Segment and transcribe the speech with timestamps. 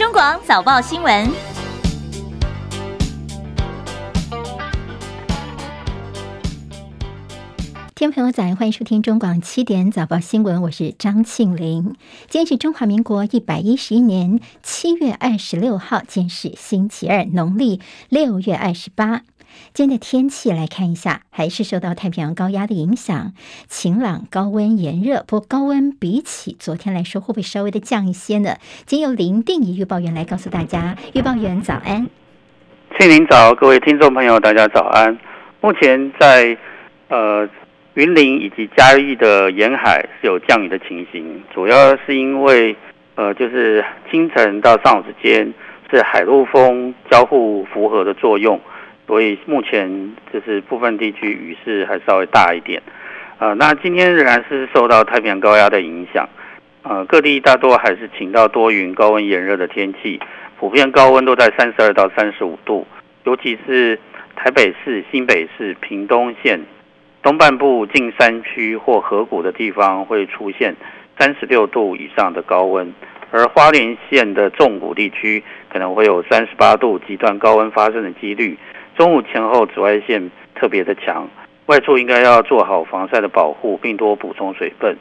[0.00, 1.30] 中广早报新闻，
[7.94, 11.94] 听朋友早，欢迎收听中广七点早报新闻，我是张庆玲。
[12.30, 19.20] 今天是中华民国一百一十一年七月二十六号，今天是星期二，农历六月二十八。
[19.72, 23.32] 今天的天气来看一下，还是受到太平洋高压的影响，
[23.68, 25.24] 晴朗、高温、炎热。
[25.26, 28.56] 不过高温比起昨天来说，会不会稍微的降一些呢？
[28.86, 30.96] 今由林定仪预报员来告诉大家。
[31.14, 32.08] 预报员早安，
[32.98, 35.18] 庆林早，各位听众朋友，大家早安。
[35.60, 36.56] 目前在
[37.08, 37.48] 呃
[37.94, 42.74] 云林以及嘉义的沿海是有降雨的情形，主要是因为
[43.14, 45.52] 呃就是清晨到上午之间
[45.90, 48.58] 是海陆风交互符合的作用。
[49.10, 52.80] 所以目前就是部分地区雨势还稍微大一点，
[53.40, 56.28] 呃，那今天仍然是受到太平洋高压的影响，
[56.84, 60.20] 呃，各地大多还是晴到多云、高温炎热的天气，
[60.60, 62.86] 普遍高温都在三十二到三十五度，
[63.24, 63.98] 尤其是
[64.36, 66.60] 台北市、新北市、屏东县
[67.20, 70.76] 东半部近山区或河谷的地方会出现
[71.18, 72.94] 三十六度以上的高温，
[73.32, 78.56] 而花莲县的纵谷地区可能会有三十八度极端高温发生的几率。
[79.00, 81.26] 中午前后紫外线特别的强，
[81.64, 84.94] 外出应该要做好防晒的保护，并多补充水分。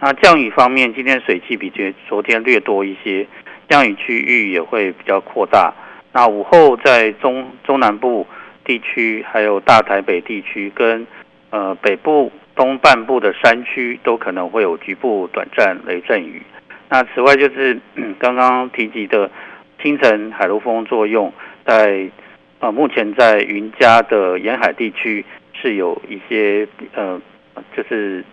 [0.00, 1.72] 那降雨方面，今天水汽比
[2.06, 3.26] 昨天略多一些，
[3.66, 5.72] 降雨区域也会比较扩大。
[6.12, 8.26] 那午后在中中南部
[8.66, 11.06] 地区，还有大台北地区跟
[11.48, 16.42] 呃北部东半部的山区，都可能会有局部短暂雷阵雨。
[16.90, 17.80] 那此外就是
[18.18, 19.30] 刚刚提及的
[19.82, 21.32] 清晨海陆风作用，
[21.64, 22.10] 在。
[22.60, 27.20] 啊，目前在云嘉的沿海地区是有一些呃，
[27.76, 28.24] 就是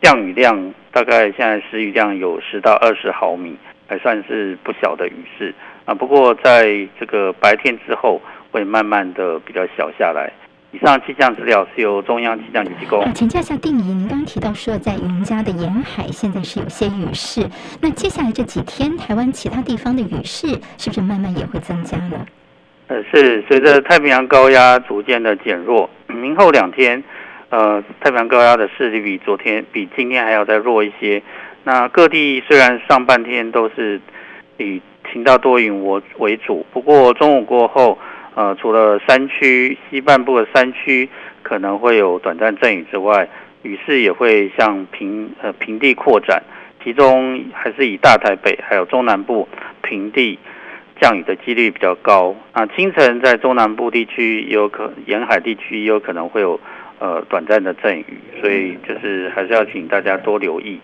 [0.00, 5.94] 降雨量，大概现在时雨量有十到二十毫米，还算是不小的雨势啊。
[5.94, 10.32] 不过在这个白天之后，会慢慢的比较小下来。
[10.72, 13.04] 以上气象资料是由中央气象局提供。
[13.12, 17.48] 请教一下定仪，您刚刚提到说在云嘉的沿海现在是有些雨势，
[17.80, 22.26] 那接下来这几天台湾其他地方的雨势是不是慢慢也会增加呢？
[22.92, 27.02] 呃，是随着太平洋高压逐渐的减弱，明后两天，
[27.48, 31.22] 呃，太平洋高压的势力比昨天、比今天还要再弱一些。
[31.64, 33.98] 那各地虽然上半天都是
[34.58, 37.96] 以晴到多云为为主，不过中午过后，
[38.34, 41.08] 呃，除了山区西半部的山区
[41.42, 43.26] 可能会有短暂阵雨之外，
[43.62, 46.42] 雨势也会向平呃平地扩展，
[46.84, 49.48] 其中还是以大台北还有中南部
[49.80, 50.38] 平地。
[51.02, 56.60] 降雨的几率比较高啊，清晨在中南部地区有可，沿海地区有可能会有
[57.00, 58.04] 呃短暂的阵雨，
[58.40, 60.78] 所以就是还是要请大家多留意。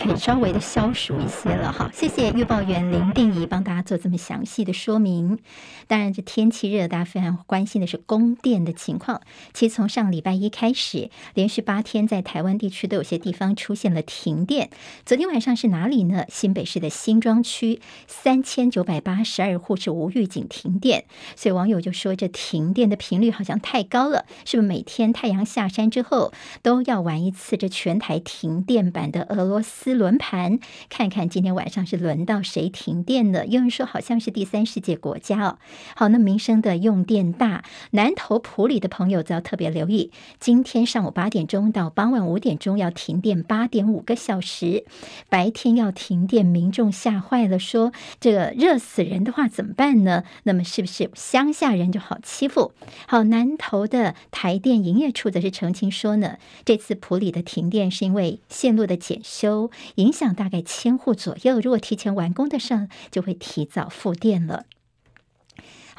[0.00, 1.90] 可以稍微的消暑一些了哈。
[1.92, 5.38] 谢谢预报员林定仪帮大家做这么详细的说明。
[5.86, 9.20] 当然，这天气热，大家非常关心的是供电的情况。
[9.52, 14.70] 其实从上礼拜一开始，连续八天在台湾地区都有些地方出现了停电。
[15.04, 16.24] 昨天晚上是哪里呢？
[16.28, 21.04] 新北市的新庄区三千九百八十二户是无预警停电，
[21.34, 26.32] 所以网友就说这停电的频率好像太高了，是不是每天太阳下山之后
[26.62, 30.60] 都要玩一次这全台停电版的俄罗罗斯轮盘，
[30.90, 33.46] 看看今天晚上是轮到谁停电了。
[33.46, 35.58] 有人说好像是第三世界国家哦。
[35.96, 44.84] 好，那民生的用电大，南投埔里的朋友则要特别留意，今天上午八点钟到傍晚五点钟要停电八点五个小时，
[45.30, 50.24] 白天要停电，民众吓坏了，说这个热死人的话怎么办呢？
[50.44, 52.72] 那么是不是乡下人就好欺负？
[53.06, 59.70] 好，南投的台电营业处则是澄清说呢，这次埔里的停电是因为线路的检修。
[59.96, 64.64] 影响大概千户左右，如果提前完工的上，就会提早复电了。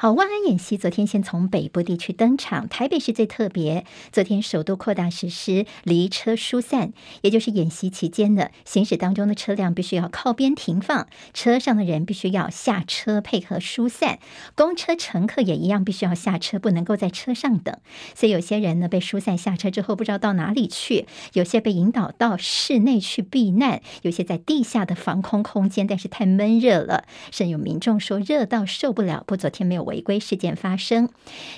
[0.02, 3.84] 好，万安演习昨天先从北部地区登场，台北市最特别。
[4.10, 14.20] 昨天首度扩大实施离车疏散，也就是演习期间的行驶当中的车辆必须要靠边停放，车上的人必须要下车配合疏散，
[14.54, 17.76] 公车乘客也一样必须要下车，不能够在车上等。
[18.14, 21.04] 所以有些人呢被疏散下车之后不知道到哪里去，
[21.34, 29.22] 有些被引导到室内去避难，有些在地下的防空空间，但是太闷热了，甚有民众说热到受不了。
[29.26, 29.89] 不，昨天没有。
[29.90, 31.08] 违规事件发生，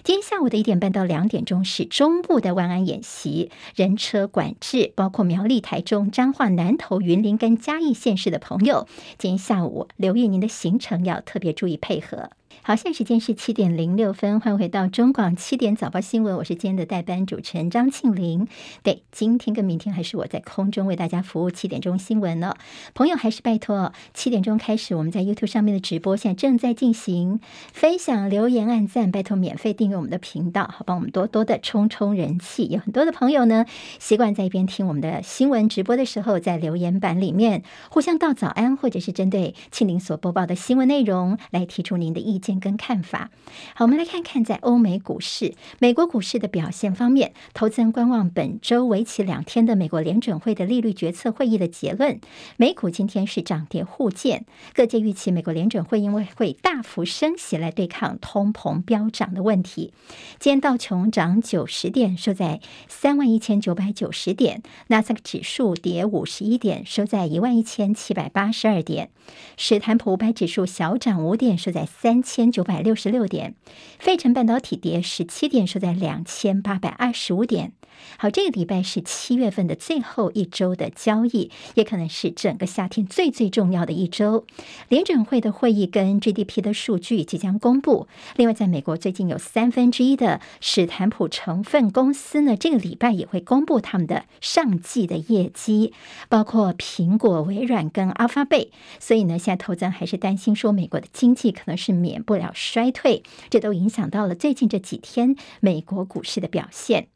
[0.03, 8.89] 今天下午的一点半到两点钟是中部的万安演习，人车管制，包括苗栗、台中、彰化、南投、云林跟嘉义县市的朋友，
[9.19, 12.31] 今天下午留意您的行程，要特别注意配合。
[12.61, 18.47] 好，现在时间是七点零六分，欢迎回到中广七点早报新闻，我是今天的代班主持人张庆玲。
[18.85, 22.55] 对，今天跟明天还是我在空中为大家服务七点钟新闻呢。
[22.95, 27.41] 朋友还是拜托，七点钟开始我们在 YouTube 上面的直播现在正在进行，
[27.73, 32.67] 分享、留言、按赞，拜托免费订阅我们的频道，好帮我们多多的冲冲人气。
[32.67, 33.67] 有很多的朋友呢，
[33.99, 42.53] 习惯在一边听我们的新闻直播的时候，在留言板里面互相道早安，或者是针对庆玲所播报的新闻内容来提出您的意见。
[42.63, 43.31] 跟看法，
[43.75, 52.21] 好，我们来看看在欧美股市、美国股市的表现方面，投资人观望本周为期两天的美国联准会的利率决策会议的结论。
[52.57, 59.93] 美股今天是涨跌互见，各界预期美国联准会因为会大幅升息来对抗通膨飙涨的问题。
[60.39, 69.09] 今天道琼涨九十点，收在三万一千九百九十点；纳斯达克指数跌五十一点，收在一万一千七百八十二点；
[69.57, 72.53] 史坦普五百指数小涨五点，收在三千千。
[72.53, 73.55] 九百六十六点，
[73.99, 77.73] 费城半导体跌十七点，收在两千八百二十五点。
[78.19, 84.47] 好，这个礼拜是七月份的最后一周的交易，也可能是整个夏天最最重要的一周。
[84.89, 88.07] 联准会的会议跟 GDP 的数据即将公布。
[88.37, 95.93] 另外，在美国最近有三分之一的史坦普成分公司呢，这个礼拜也会公布他们的上季的业绩，
[96.29, 98.71] 包括苹果、微软跟阿发贝。
[98.99, 107.09] 所以呢，现在投资人还是担心说，美国的经济可能是免不了衰退，这都影响到了最近这几天美国股市的表现。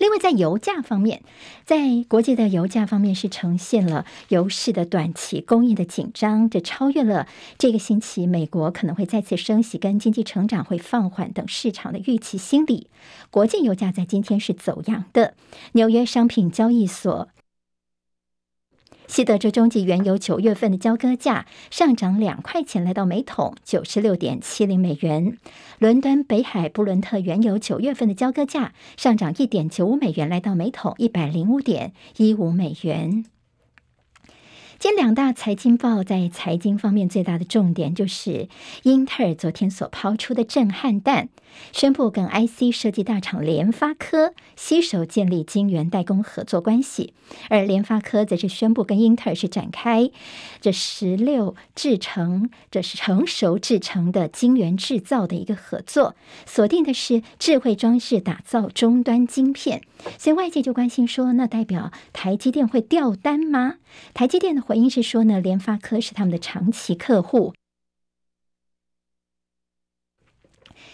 [0.00, 1.22] 另外，在油价方面，
[1.66, 12.86] 在国际的油价方面是呈现了油市的短期供应的紧张，这超越了这个星期美国可能会再次升息跟经济成长会放缓等市场的预期心理。
[13.30, 15.34] 国际油价在今天是走阳的，
[15.72, 17.28] 纽约商品交易所。
[19.10, 25.36] 西德州中级原油九月份的交割价上涨两块钱，来到每桶九十六点七零美元。
[25.80, 33.24] 伦敦北海布伦特原油九月份的交割价上涨一点九五美元，来到每桶一百零五点一五美元。
[34.78, 38.48] 今两大财经报在财经方面最大的重点就是
[38.84, 41.28] 英特尔昨天所抛出的震撼弹，
[41.72, 47.12] 宣布跟 IC 设计大厂联发科携手建立晶圆代工合作关系，
[47.50, 50.10] 而联发科则是宣布跟英特尔是展开
[50.60, 56.14] 这十六制程，这是成熟制程的晶圆制造的一个合作，
[56.46, 59.82] 锁定的是智慧装置打造终端晶片，
[60.16, 63.74] 所以外界就关心说，那代表台积电会掉单吗？
[64.14, 64.60] 台积电的。
[64.70, 67.54] 回应是说呢，联发科是他们的长期客户，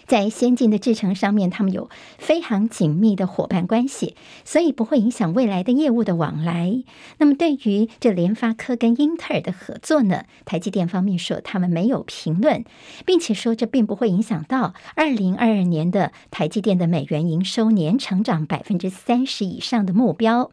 [0.06, 4.14] 在先进的制程上面，他们有非常紧密的伙伴关系，
[4.44, 6.82] 所以不会影响未来的业务的往来。
[7.18, 12.64] 那么，对于这联发科跟英特尔的合作呢，台积电方面说他们没有评论，
[13.04, 20.50] 并且说这并不会影响到二零二二年的台积电的美元营收年成长百分之三十以上的目标。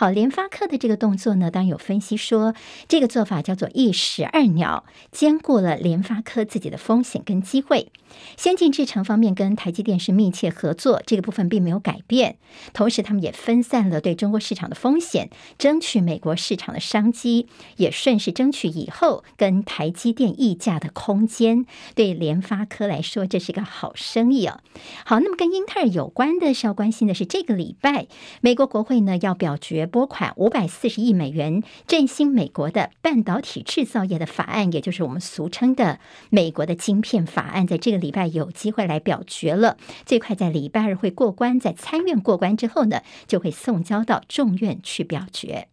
[0.00, 2.54] 好，联发科的这个动作呢，当然有分析说，
[2.88, 7.92] 这个做法叫做一石二鸟，兼顾了联发科自己的风险跟机会。
[8.38, 12.38] 先进制程方面跟台积电是密切合作，这个部分并没有改变。
[12.72, 17.46] 同时，他们也分散了对中国市场的风险，争取美国市场的商机，
[17.76, 21.66] 也顺势争取以后跟台积电议价的空间。
[21.94, 24.60] 对联发科来说，这是一个好生意哦。
[25.04, 28.08] 好，那么跟英特尔有关的，是要关心的是这个礼拜，
[28.40, 36.00] 美国国会呢要表决拨款五百四十亿美元振兴美国的半导体制造业的法案，也就是我们俗称的
[36.30, 39.76] 美国的晶片法案，在这个礼拜有机会来表决了。
[40.06, 45.68] 最快在礼拜二会过关，在参院过关之后呢，就会送交到众院去表决。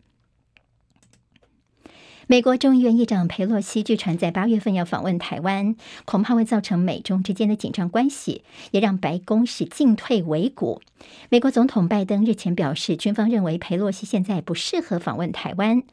[2.30, 10.82] 美国众议院议长佩洛西据传在八月份要访问台湾，恐怕会造成美中之间的紧张关系，也让白宫是进退维谷。
[11.30, 15.84] 美国总统拜登日前表示，军方认为佩洛西现在不适合访问台湾。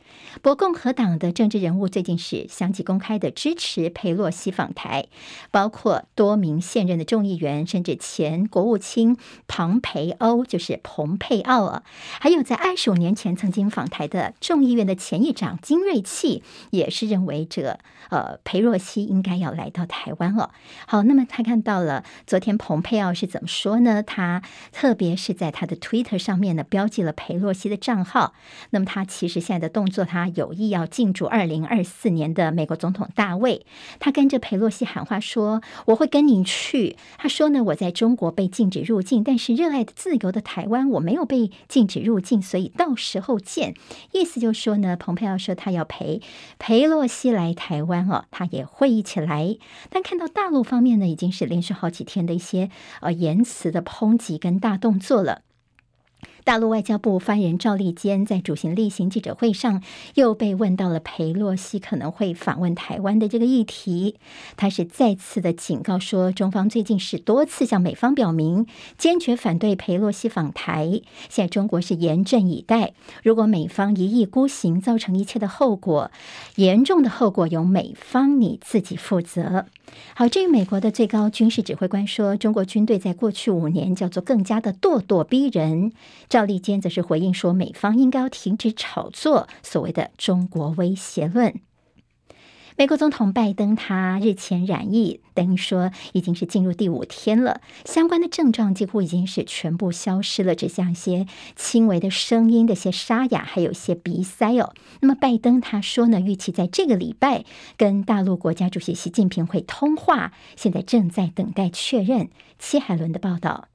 [0.43, 5.07] 不过，共和党的政治人物最近是相继公开的支持佩洛西访台，
[5.53, 11.85] 包括多名现任的众议员，甚至前国务卿庞培欧，就是蓬佩奥啊，
[12.19, 16.01] 还有在二十五年前曾经访台的众议院的前议长金瑞
[16.71, 17.79] 也是认为这个
[18.11, 20.51] 呃裴洛西应该要来到台湾了。
[20.87, 24.03] 好，那么他看到了昨天蓬佩奥是怎么说呢？
[24.03, 28.35] 他特别是在他的 Twitter 上面呢标记了裴洛西的账号。
[28.71, 33.67] 那么他其实现在的动作，他有意要进驻二零二四年的美国总统大位。
[33.99, 43.75] 他跟着裴洛西喊话说：“我会跟你去。”他说呢：“我在中国被禁止入境，但是热爱的自由的台湾我没有被禁止入境，所以到时候见。”
[44.13, 46.14] 意思就是说呢，蓬佩奥说他要陪。
[46.59, 49.57] 裴洛西来台湾哦，他也会一起来。
[49.91, 55.43] 但看到大陆方面呢，已经是连续好几天的一些呃言辞的抨击跟大动作了。
[56.45, 59.83] 大陆外交部发言人赵立坚在主行例行记者会上，
[60.15, 64.17] 又被问到了裴洛西可能会访问台湾的这个议题。
[64.55, 68.67] 他是再次的警告说，中方最近是多次向美方表明，
[68.99, 71.01] 坚决反对裴洛西访台。
[71.31, 76.11] 现在中国是严阵以待，如果美方一意孤行，造成一切的后果，
[76.57, 79.65] 严重的后果由美方你自己负责。
[80.15, 85.93] 好，至于美国的最高军事指挥官说，中国军队在过去五年叫做更加的咄咄逼人。
[86.29, 91.61] 赵立坚则是回应说，美方应该要停止炒作所谓的中国威胁论。
[92.77, 104.75] 美国总统拜登他日前染疫，等于说已经是进入第五天了，相关的症状几乎已经是全部消失了，只像一些轻微的声音的一些沙哑，还有一些鼻塞哦。
[105.01, 107.45] 那么拜登他说呢，预期在这个礼拜
[107.77, 112.29] 跟大陆国家主席习近平会通话，现在正在等待确认。
[112.59, 113.69] 戚海伦的报道。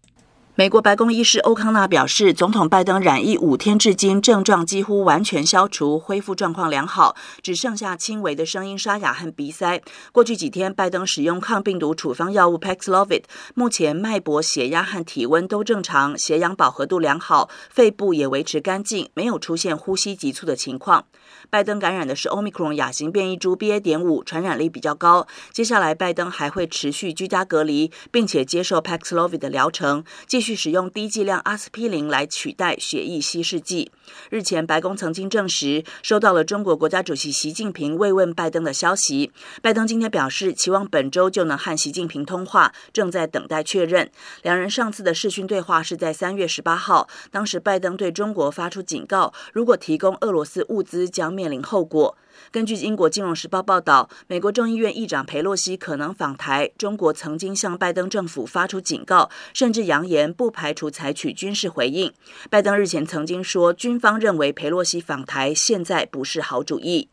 [0.59, 9.81] 美国白宫医师欧康纳表示，总统拜登染疫五天至今，症状几乎完全消除，恢复状况良好，只剩下轻微的声音沙哑和鼻塞。
[10.11, 13.23] 过去几天，拜登使用抗病毒处方药物 Paxlovid，
[13.55, 21.05] 目前脉搏、血压和体温都正常，血氧饱和度良好，肺部也维持干净，没有出现呼吸急促的情况。
[21.49, 23.79] 拜登感染的是 Omicron 亚型变异株 BA.
[23.79, 25.27] 点五，传染力比较高。
[25.51, 33.91] 接下来，拜登还会持续居家隔离，并且接受 Paxlovid 的疗程，继续使用低剂量阿司匹林来取代血液稀释剂。
[34.29, 39.31] 日前，白宫曾经证实收到了中国国家主席习近平慰问拜登的消息。
[39.63, 44.11] 拜登今天表示，期望本周就能和习近平通话，正在等待确认。
[44.43, 52.17] 两人上次的视讯对话是在三月十八号，当时拜登对中国发出警告，如果提供俄罗斯物资，将面临后果。
[52.51, 56.69] 根据英国《金融时报》报道，美国众议院议长佩洛西可能访台。
[56.77, 62.11] 中国曾经向拜登政府发出警告，甚至扬言不排除采取军事回应。
[62.49, 67.07] 拜登日前曾经说，军方认为佩洛西访台现在不是好主意。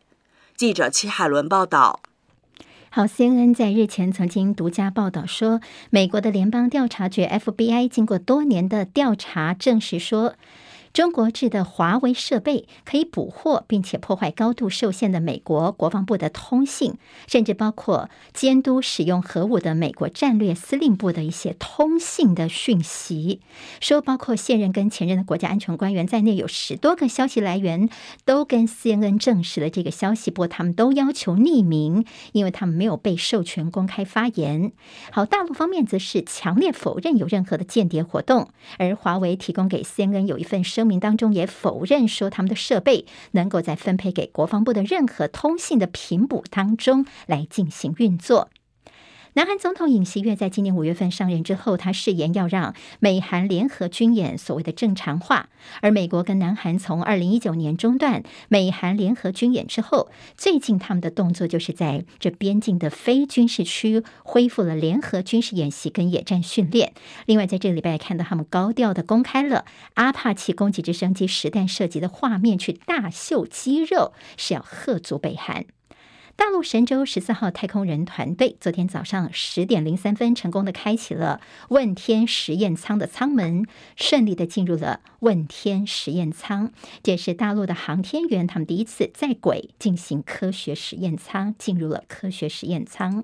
[0.57, 2.01] 记者齐海伦报道。
[2.89, 10.33] 好，CNN 在日前曾经独家报道说，美国的联邦调查局 FBI 经过多年的调查，证实说。
[10.97, 16.95] 中国制的华为设备可以捕获并且破坏高度受限的美国国防部的通信，
[17.27, 23.41] 甚至包括监督使用核武的美国战略司令部的一些通信的讯息。
[23.79, 27.89] 说包括现任跟前任的国家安全官员在内，有十多个消息来源
[28.25, 34.71] 都跟 CNN 证实了这个消息，不过他们都要求匿名，因为他们没有被授权公开发言。
[35.11, 38.49] 好，大陆方面则是强烈否认有任何的间谍活动，
[38.79, 40.86] 而华为提供给 CNN 有一份声。
[40.87, 48.47] 声明当中也否认说他们的设备能够在分配给国防部的任何通信的频谱当中来进行运作。
[49.37, 55.49] 南韩总统尹锡悦在今年五月份上任之后，他誓言要让美韩联合军演所谓的正常化。
[55.81, 66.93] 而美国跟南韩从二零一九年中断美韩联合军演之后，最近他们的动作就是在这边境的非军事区恢复了联合军事演习跟野战训练。
[67.27, 75.67] 另外，在这个礼拜看到他们高调的公开了阿帕奇攻击直升机实弹射击的画面，去大秀肌肉，是要吓阻北韩。
[76.37, 83.65] 大陆神舟十四号太空人团队昨天早上十点零三分成功的开启了问天实验舱的舱门，
[83.95, 86.71] 顺利的进入了问天实验舱。
[87.01, 93.23] 这是大陆的航天员他们第一次在轨进行科学实验舱，进入了科学实验舱。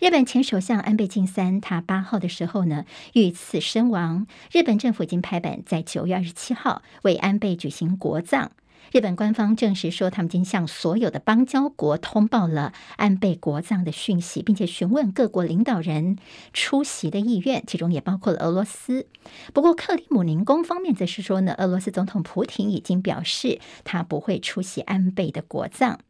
[0.00, 8.50] 日本前首相安倍晋三他八号的时候呢遇刺身亡，日本政府已经拍板在九月二十七号为安倍举行国葬。
[8.90, 16.16] 日本官方证实说，他们已经向所有的邦交国通报了安倍国葬的讯息，并且询问各国领导人
[16.52, 19.06] 出席的意愿，其中也包括了俄罗斯。
[19.52, 26.00] 不过，克里姆林宫方面则是说呢，俄罗斯总统普廷已经表示，他不会出席安倍的国葬。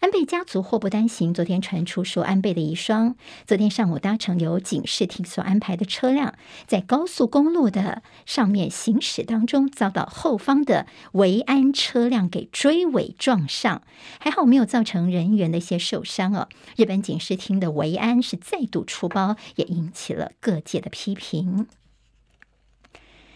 [0.00, 3.14] 安倍家族祸不单行，昨天传出说，安倍的遗孀
[3.46, 6.34] 昨天上午搭乘由警视厅所安排的车辆，
[6.66, 13.82] 在高速公路的上面行驶当中，遭到后方的维安车辆给追尾撞上，
[14.18, 16.48] 还好没有造成人员的一些受伤哦。
[16.76, 21.66] 日本警视厅的维安是再度出包，也引起了各界的批评。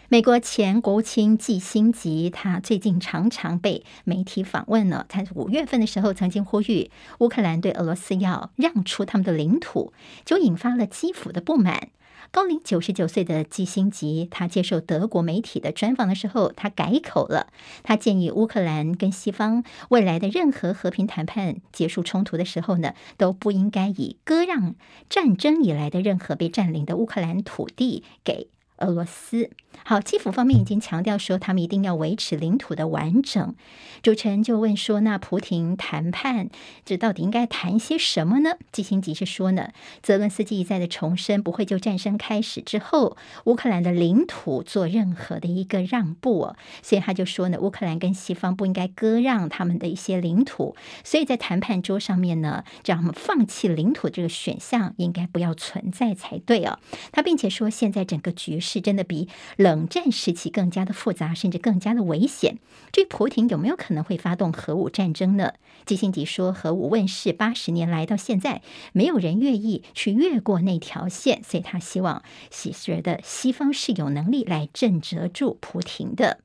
[0.09, 5.03] 美国前国务卿季辛吉，他最近常常被媒体访问呢。
[5.09, 9.93] 他五月份的时候曾经呼吁乌克兰对俄罗斯要让出他们的领土，
[10.23, 11.89] 就引发了基辅的不满。
[12.29, 17.47] 高龄九十九岁的基辛吉，他接受德国媒体的专访的时候，他改口了。
[17.81, 24.75] 他建议乌克兰跟西方未来的任何和平谈判结束冲突的时候呢，都不应该以割让
[25.09, 29.49] 战争以来的任何被占领的乌克兰土地给俄罗斯。
[29.83, 33.53] 好，基辅方面已经强调说，他们一定要维持领土的完整。
[34.01, 36.49] 主持人就问说：“那普廷谈判，
[36.85, 39.69] 这到底应该谈些什么呢？”基辛吉是说呢，
[40.01, 46.55] 泽伦斯基一再的重申，不会就战争开始之后，乌克兰的领土做任何的一个让步哦。
[46.81, 56.79] 所以他就说呢，乌克兰跟西方不应该割让他们的一些领土，所以在谈判桌上面呢，让他们放弃领土这个选项应该不要存在才对哦。
[57.11, 59.29] 他并且说，现在整个局势是真的比。
[59.55, 62.57] 冷战时期更加的复杂，甚至更加的危险。
[62.91, 65.53] 至于普亭有没有可能会发动核武战争呢？
[65.85, 76.39] 基辛迪说，核武问世八十年来到现在，没有人愿意去越过那条线，所以他希望喜觉得西方是有能力来震慑住普亭的。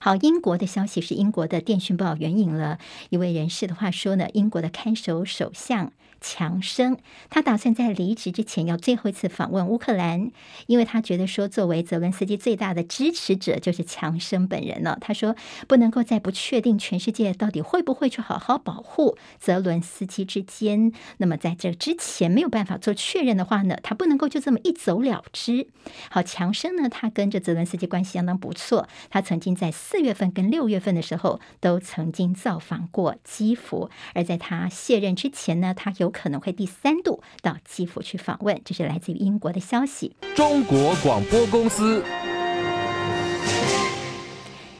[0.00, 2.78] 好，英国的消息是英国的电讯报援引了
[3.10, 5.92] 一位人士的话说呢，英国的看守首相。
[6.20, 6.98] 强生，
[7.30, 10.30] 他打算在离职之前要最后一次访问乌克兰，
[10.66, 14.98] 因为他觉得说，作为泽伦斯基最大的支持者就是强生本人了。
[15.00, 15.36] 他说，
[15.68, 25.68] 不能够在不确定全世界到底会不会去好好保护泽伦斯基之间，那么在这之前没有办法做确认的话呢，他不能够就这么一走了之。
[26.10, 36.07] 好，强生呢，他跟着泽伦斯基关系相当不错，他曾经在四月份跟六月份的时候都曾经造访过基辅，而在他卸任之前呢，他有。
[36.08, 40.16] 有可能会第三度到基辅去访问，这是来自于英国的消息。
[40.34, 42.02] 中国广播公司。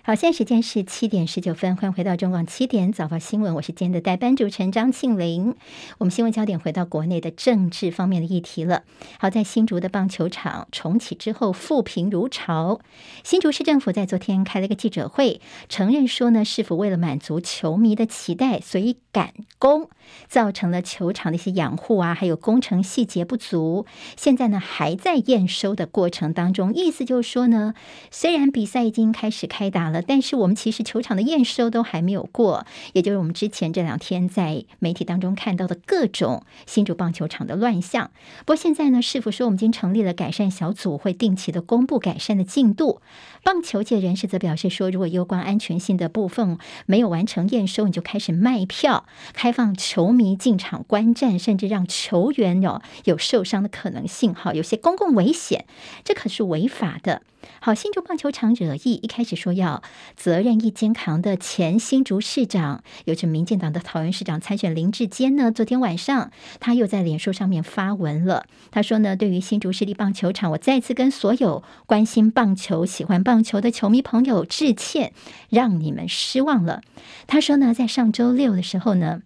[0.09, 5.55] 好，现在时间是七点十九分，欢迎回到中广七点早报新闻，我是今天的代班主持人张庆玲。
[5.99, 8.85] 我们新闻焦点回到国内的政治方面的议题了。
[9.19, 12.81] 好，在新竹的棒球场重启之后，复评如潮。
[13.23, 19.91] 新竹市政府在昨天开了一个记者会，承认说呢，是否为了满足球迷的期待，所以赶工，
[20.27, 23.85] 造成了球场的一些养护啊，还有工程细节不足。
[24.17, 26.73] 现在呢，还在验收的过程当中。
[26.73, 27.75] 意思就是说呢，
[28.11, 29.98] 虽然比赛已经开始开打了。
[30.07, 38.11] 但是我们其实球场的验收都还没有过，也就是我们之前这两天在媒体当中看到的各种新竹棒球场的乱象。
[38.41, 43.01] 不过现在呢，市府说我们已经成立了改善小组，会定期的公布改善的进度。
[43.43, 55.65] 棒球界人士则表示说，如果有关安全性的部分没有完成验收，你就开始卖票，开放球迷进场观战，甚至让球员有有受伤的可能性，哈，有些公共危险，
[56.05, 57.23] 这可是违法的。
[57.61, 59.83] 好，新竹棒球场惹议，一开始说要
[60.17, 65.51] 责任一肩扛的前新竹市长，有着民进党的桃园市长参选林志坚呢。
[65.51, 68.47] 昨天晚上，他又在脸书上面发文了。
[68.71, 75.13] 他说呢，对于新竹市立棒球场，我再次跟所有关心棒球、喜欢棒球的球迷朋友致歉，
[75.49, 76.83] 让你们失望了。
[77.27, 79.23] 他说呢，在上周六的时候呢。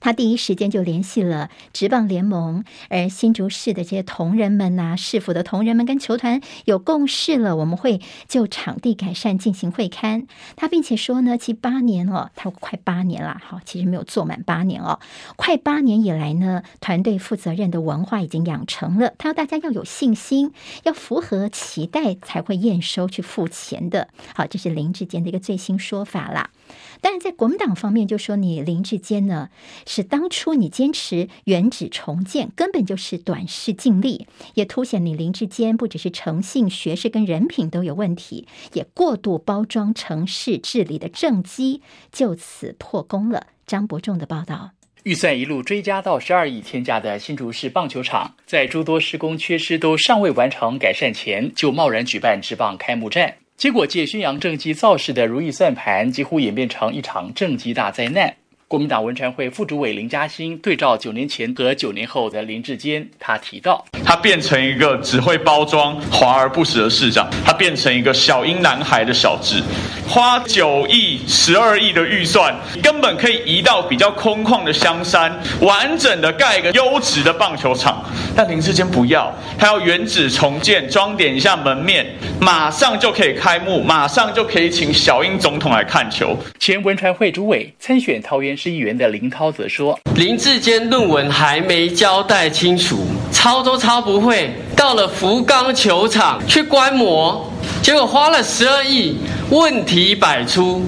[0.00, 10.26] 他第一时间就联系了职棒联盟，而新竹市的这些同仁们呐、市府的同仁们跟球团有共识了，我们会就场地改善进行会勘。
[10.56, 15.00] 他并且说呢，其八年哦，他快八年了，好，其实没有做满八年哦，
[15.36, 19.14] 快八年以来呢，团队负责任的文化已经养成了。
[19.18, 20.52] 他要大家要有信心，
[20.84, 24.08] 要符合期待才会验收去付钱的。
[24.34, 26.50] 好，这是林志坚的一个最新说法啦。
[27.00, 29.50] 但是在国民党方面，就说你林志坚呢，
[29.86, 43.48] 是当初你坚持原址重建，根本就是短视近利，也凸显你林志坚不只是诚信、学识跟人品都有问题，也过度包装城市治理的政绩，就此破功了。
[43.66, 44.70] 张伯仲的报道，
[45.02, 53.37] 预算一路追加到十二亿天价的新竹市棒球场，在诸多施工缺失都尚未完成改善前，就贸然举办职棒开幕战。
[53.58, 58.36] 结果借宣扬政绩造势的如意算盘，几乎演变成一场政绩大灾难。
[58.68, 69.62] 国民党文传会副主委林嘉欣对照九年前和九年后的林志坚，他提到，他变成一个只会包装、华而不实的市长，他变成一个小英男孩的小智，
[70.06, 78.04] 花九亿、十二亿的预算，根本可以移到比较空旷的香山，完整的盖一个优质的棒球场。
[78.36, 82.06] 但林志坚不要，他要原址重建，装点一下门面，
[82.38, 86.36] 马上就可以开幕，马上就可以请小英总统来看球。
[86.58, 88.57] 前文传会主委参选桃园。
[88.58, 97.48] 市议员的林涛则说：“林志坚论文还没交代清楚，抄都抄不会，到了福冈球场去观摩，
[97.80, 99.16] 结果花了十二亿，
[99.50, 100.82] 问题百出。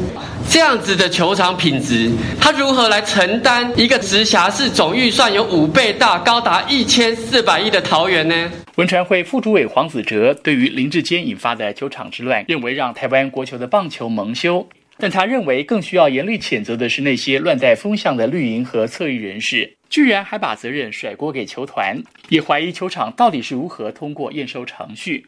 [0.53, 14.67] 这样子的球场品质，他如何来承担一个直辖市总预算有五倍大，高达一千四百亿的桃园呢？”文传会副主委黄子哲对于林志坚引发的球场之乱，认为让台湾国球的棒球蒙羞。
[15.01, 21.97] 但他认为更需要严厉谴责的是那些乱带风向的绿营和侧翼人士，居然还把责任甩锅给球团，
[22.29, 25.27] 也怀疑球场到底是如何通过验收程序。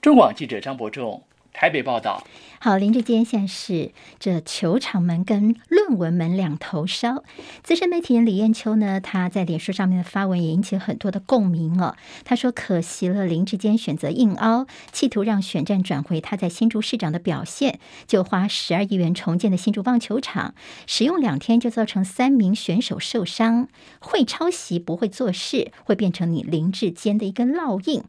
[0.00, 1.22] 中广记者张伯仲
[1.52, 2.26] 台北报道。
[2.64, 7.24] 好，林志坚现在是这球场门跟论文门两头烧。
[7.64, 11.96] 资深媒体人李艳秋呢，他在脸书上面的发文也引起了很多的共鸣哦。
[12.24, 20.54] 他说：“可惜了，林志坚选择硬凹，企图让选战转回他在新竹市长的表现，就花十二亿元重建的新竹棒球场，
[20.86, 23.66] 使用两天就造成三名选手受伤。
[23.98, 28.04] 会抄袭不会做事，会变成你林志坚的一个烙印。”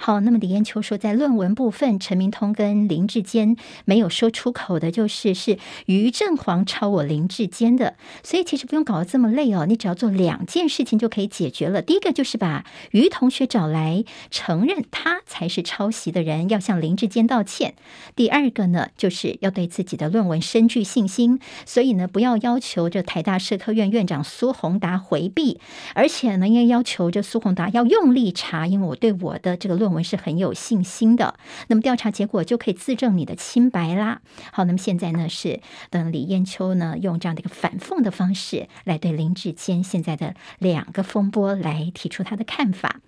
[0.00, 3.97] 好，那么李艳秋说，在论文部分，陈明通跟林志坚没。
[3.98, 11.82] 没有说出口的，就是是于正煌抄我林志坚的，所以其实不用搞得这么累哦，你只要做两件事情就可以解决了。
[11.82, 17.74] 第一个就是把于同学找来，承认他才是抄袭的人，要向林志坚道歉。
[18.14, 25.58] 第二个呢，就是要对自己的论文深具信心，所以呢，不要要求这台大社科院院长苏宏达回避，
[25.94, 31.34] 而且呢，应该要求这苏宏达要用力查，因为我对我的这个论文是很有信心的。
[31.66, 33.87] 那么调查结果就可以自证你的清白。
[33.88, 34.20] 来啦，
[34.52, 43.00] 好，那么现在呢是等李艳秋呢用这样的一个反讽的方式来对林志坚现在的两个风波来提出他的看法。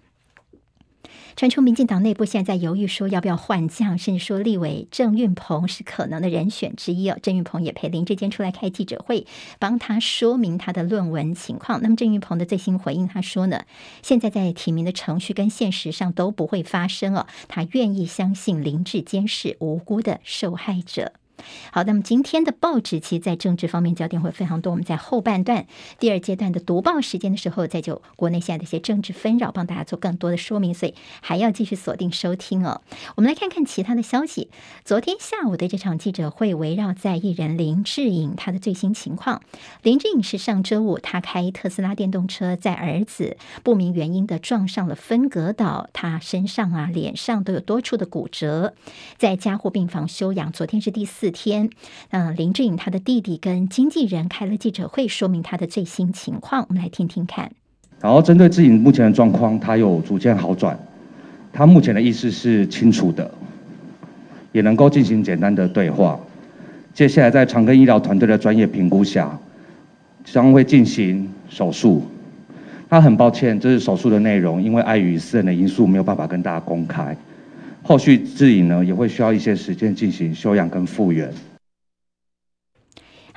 [1.40, 7.16] 传出民进党内部现在在犹豫说要不要换将，甚至说立委郑运鹏是可能的人选之一哦。
[7.22, 9.26] 郑运鹏也陪林志坚出来开记者会，
[9.58, 11.80] 帮他说明他的论文情况。
[11.80, 13.62] 那么郑运鹏的最新回应，他说呢，
[14.02, 21.14] 现在在提名的程序跟现实上都不会发生哦，他愿意相信林志坚是无辜的受害者。
[21.72, 24.70] 好，那么今天的报纸其实，在政治方面焦点会非常多。
[24.70, 25.66] 我们在后半段
[25.98, 30.74] 第二阶段的读报时间的时候，再就国内现在的一些政治纷扰，帮大家做更多的说明。
[30.74, 32.80] 所以还要继续锁定收听哦。
[33.16, 34.48] 我们来看看其他的消息。
[34.84, 39.42] 昨天下午的这场记者会，围绕在艺人林志颖他的最新情况。
[39.82, 48.74] 林志颖是上周五，他开特斯拉电动车，在儿子不明原因的撞上了分隔岛，他身上啊、脸上都有多处的骨折，
[49.18, 50.50] 在加护病房休养。
[50.52, 51.70] 昨天是第四天，
[52.10, 56.66] 嗯，林志颖他的弟弟跟经纪人开了记者会，说明他的最新情况。
[56.68, 57.52] 我们来听听看。
[58.00, 60.78] 然后针对志颖目前的状况，他有逐渐好转，
[61.52, 63.30] 他目前的意识是清楚的，
[64.52, 66.18] 也能够进行简单的对话。
[66.94, 69.38] 接下来在长庚医疗团队的专业评估下，
[70.24, 72.02] 将会进行手术。
[72.88, 77.16] 他很抱歉，这是手术的内容，因为碍于私人的因素，没有办法跟大家公开。
[77.82, 81.32] 后续自己呢也会需要一些时间进行修养跟复原。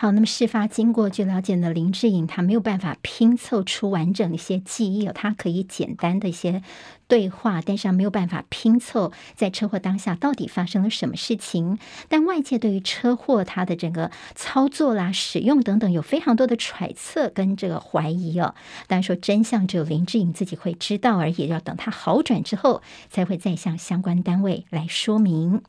[0.04, 6.62] 好，那么事发经过，据了解呢，林志颖他没有办法拼凑出完整的一些记忆，他可以简单的一些
[7.08, 11.80] 对话，但是他没有办法拼凑在车祸当下到底发生了什么事情。
[12.10, 18.56] 但外界对于车祸他的整个操作啦、使用等等，有非常多的揣测跟这个怀疑哦。
[18.88, 25.62] 当然说真相只有林志颖自己会知道，而已要等他好转之后，才会再向相关单位来说明。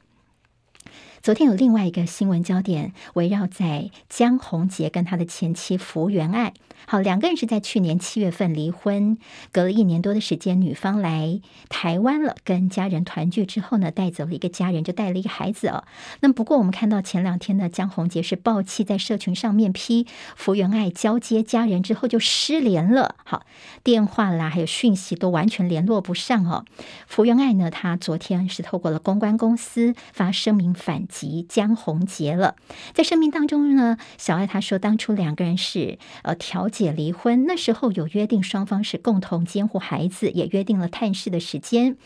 [1.24, 6.52] 昨天有另外一个新闻焦点，围绕在江宏杰跟他的前妻福原爱。
[6.87, 9.16] 好，两个人是在去年七月份离婚，
[9.50, 15.84] 隔了一年多的时间，女方来台湾了，跟家人团聚之后呢，带走了一个家人，就带了一个孩子哦。
[16.20, 20.06] 那不过我们看到前两天呢，江宏杰是爆气在社群上面批
[20.37, 23.46] 福原爱交接家人之后就失联了，好，
[23.82, 26.66] 电话啦还有讯息都完全联络不上哦。
[27.06, 32.57] 福原爱呢，她昨天是透过了公关公司发声明反及江宏杰了，
[32.92, 36.68] 在声明当中呢，小爱他说当初两个人是呃调。
[36.74, 41.96] 解离婚那时候有约定，双方是共同监护孩子，也约定了探视的时间。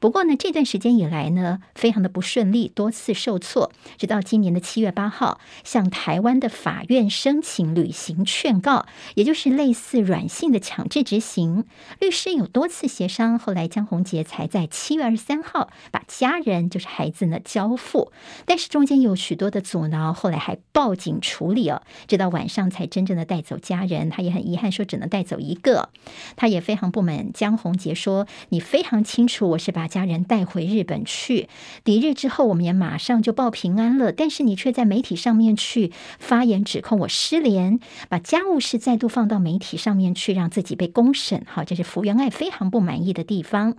[0.00, 3.70] 不过呢，这段时间以来呢，非常的不顺利，多次受挫。
[3.98, 11.64] 直到今年的七月八号，向台湾的法院申请履行劝告，也就是类似软性的强制执行。
[12.00, 18.10] 律师有多次协商，后来江宏杰才在七月二十三号把家人，就是孩子呢交付。
[18.44, 24.08] 但但是中间有许多的阻挠，后来还报警处理哦，直到晚上才真正的带走家人。
[24.08, 25.90] 他也很遗憾说只能带走一个，
[26.36, 31.50] 他也非常不满江宏杰说：“你非常清楚我是把家人带回日本去，
[31.84, 41.44] 抵日之后我们也马上就报平安了，但是你却在媒体上面去发言指控我失联，把家务事再度放到媒体上面去，让自己被公审。
[41.46, 43.76] 好，这是福原爱非常不满意的地方。”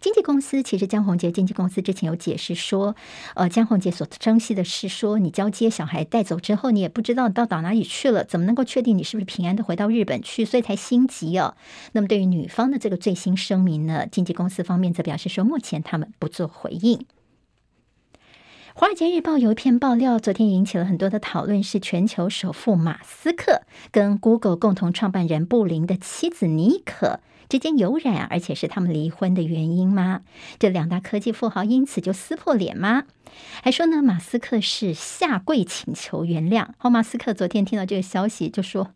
[0.00, 2.96] 经纪公司其实江宏杰经纪公司之前有解释说，
[3.34, 10.44] 呃，江宏杰所珍惜的是说，你交接小孩带走之后，你也不知道到到哪里去了，怎么能够确定你是不是平安的回到日本去？
[10.44, 11.54] 所以才心急哦。
[11.92, 17.04] 那么对于女方的这个最新声明呢，经纪公司方面则表示说，目前他们不做回应。
[18.72, 27.20] 华尔街日报有一篇爆料，昨天引起了很多的讨论，是全球首富马斯克跟 Google 共同创办人布林的妻子妮可。
[27.50, 30.22] 之间有染，而且是他们离婚的原因吗？
[30.60, 33.02] 这两大科技富豪因此就撕破脸吗？
[33.62, 36.68] 还说呢，马斯克是下跪请求原谅。
[36.78, 38.92] 好，马斯克昨天听到这个消息就说。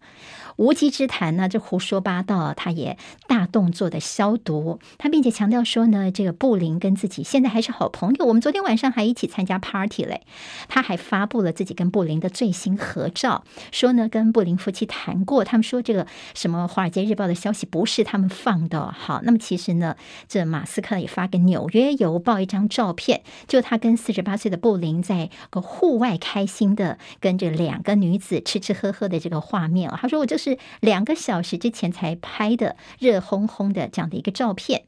[0.56, 2.54] 无稽之谈呢，这胡说八道。
[2.56, 8.24] 他也大动作的消毒，他并且强调说呢，这个布林跟自己现在还是好朋友。
[8.26, 10.22] 我们昨天晚上还一起参加 party 嘞。
[10.68, 18.92] 他还发布了自己跟布林的最新合照，说呢跟布林夫妻谈过，他们说这个什么《华尔街日报》的消息不是他们放的。
[18.92, 19.96] 好，那么其实呢，
[20.28, 29.90] 这马斯克也发给《纽约邮报》一张照片，就他跟四十八岁的布林在个户外开心的跟这两个女子吃吃喝喝的这个画面。
[30.00, 34.84] 他说我是两个小时之前才拍的热烘烘的这样的一个照片。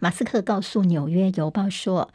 [0.00, 2.10] 马斯克告诉《纽约邮报》说：“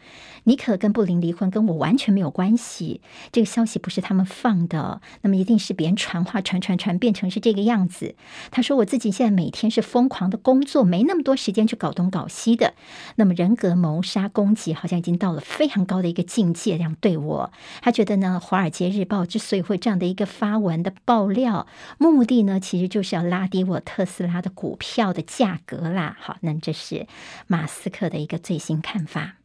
[0.45, 3.01] 妮可跟布林离婚跟我完全没有关系，
[3.31, 8.15] 这个消息不是他们放的，那么一定是别人传话传传传变成是这个样子。”
[8.51, 12.75] 他说：“我自己现在每天是疯狂的工作，没那么多时间去搞东搞西的。
[13.15, 17.51] 那么人格谋杀攻击好像已经到了非常高的一个境界，这样对我。
[17.81, 21.65] 他觉得呢，《华尔街日报》之所以会这样的一个发文的爆料，
[21.97, 26.15] 目的呢，其实就是要拉低我特斯拉的股票的价格啦。
[26.19, 27.07] 好，那这是
[27.47, 27.89] 马马斯。
[27.89, 29.38] 克的一个最新看法。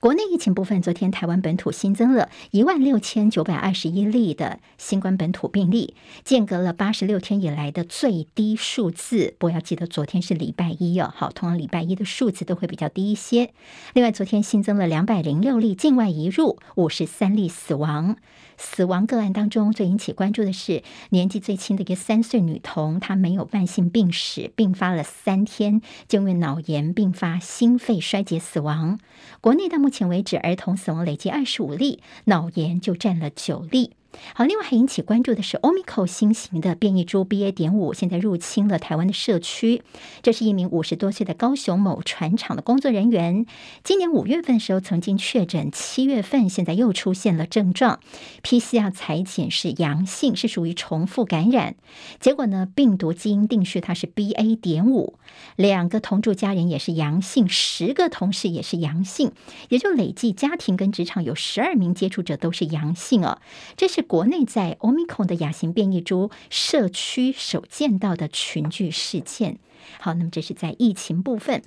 [0.00, 9.34] 国内疫情部分，昨天台湾本土新增了一万六千九百二十一例的新冠本土病例，间隔了八十六天以来的最低数字。
[9.40, 13.52] 不要记得，昨天是礼拜一哦，好，通常礼拜一的数字都会比较低一些。
[13.92, 18.16] 另外，昨天新增了两百零六例境外移入，五十三例死亡。
[18.56, 29.00] 死亡个案当中，最引起关注的是年纪最轻的一个三岁女童，她没有慢性病史，病发了三天，就因为脑炎并发心肺衰竭死亡。
[29.40, 33.92] 国内到目前为止，儿童死亡累计二十五例，脑炎就占了九例。
[34.34, 37.52] 好，另外还引起关注的是 Omicron 新型的变异株 BA.
[37.52, 39.82] 点五，现在入侵了台湾的社区。
[40.22, 43.44] 这是一名五十多岁的高雄某船厂的工作人员，
[43.84, 48.00] 今年五月份的时候曾经确诊，七月份现在又出现了症状
[48.42, 51.76] ，PCR 采检是阳性，是属于重复感染。
[52.18, 54.56] 结果呢，病毒基因定序它是 BA.
[54.58, 55.18] 点五，
[55.54, 59.32] 两个同住家人也是阳性，十个同事也是阳性，
[59.68, 63.38] 也就累计家庭跟职场有十二名接触者都是阳性哦。
[63.76, 63.98] 这是。
[64.08, 69.58] 国内在 Omicron 的亚型变异株社区首见到的群聚事件。
[70.00, 71.62] 好，那么这是在疫情部分。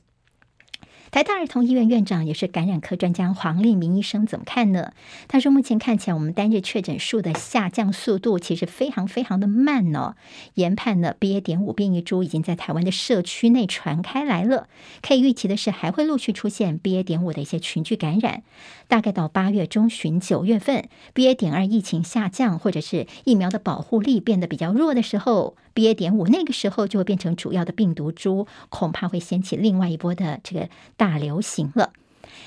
[1.11, 4.93] 台大儿童医院院长也是感染科专家黄立明医生怎么看呢？
[5.27, 10.15] 他说，目前看起来我们单日确诊数的下降速度其实非常非常的慢哦。
[10.53, 11.41] 研判呢，BA.
[11.41, 14.69] 点五变异株已经在台湾的社区内传开来了。
[15.01, 17.03] 可以预期的是，还会陆续出现 BA.
[17.03, 18.43] 点五的一些群聚感染。
[18.87, 21.35] 大概到八月中旬、九月份，BA.
[21.35, 25.93] 点二疫情下降，或者是疫苗的保护力变得比较弱的时候，BA.
[25.93, 30.69] 点五那个时候就会变成主要的病毒株，恐怕会掀起另外一波的这个。
[30.97, 31.93] 大流行了。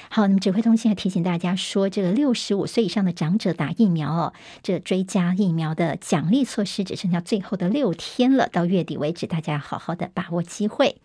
[0.08, 4.32] 好，那么指挥中心还提醒大家说，这个六十五岁以上的长者打疫苗哦，
[4.62, 10.96] 这追加疫苗的奖励措施只剩下最后的六天了，到月底为止，大家好好的把握机会。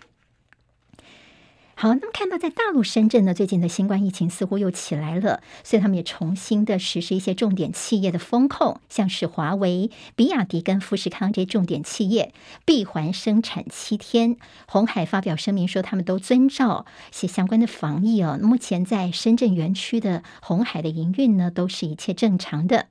[1.82, 12.34] 好，那么看到在大陆深圳呢，最近的新冠疫情似乎又起来了，所以他们也重新的实施一些重点企业的封控，像是华为、比亚迪跟富士康这些重点企业
[12.66, 14.36] 闭环生产七天。
[14.68, 18.38] 鸿海发表声明说，他们都遵照一些相关的防疫哦。
[18.42, 22.88] 目前在深圳园区的鸿海的营运呢，都是一切正常的。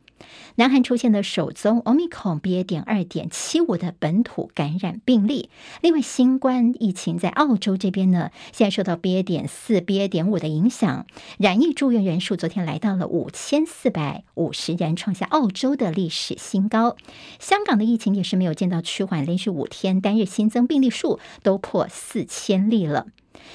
[0.56, 2.64] 南韩出现了首宗 Omicron BA.
[2.64, 5.50] 点二点七五的本土感染病例。
[5.80, 9.22] 另外，新冠疫情在澳洲这边呢，现在受到 BA.
[9.22, 10.08] 点四、BA.
[10.08, 11.06] 点五的影响，
[11.38, 16.96] 染疫住院人数昨天来到了五千四百五十人，创下澳洲的历史新高。
[17.38, 23.06] 香港的疫情也是没有见到趋缓，连续五天单日新增病例数都破四千例了。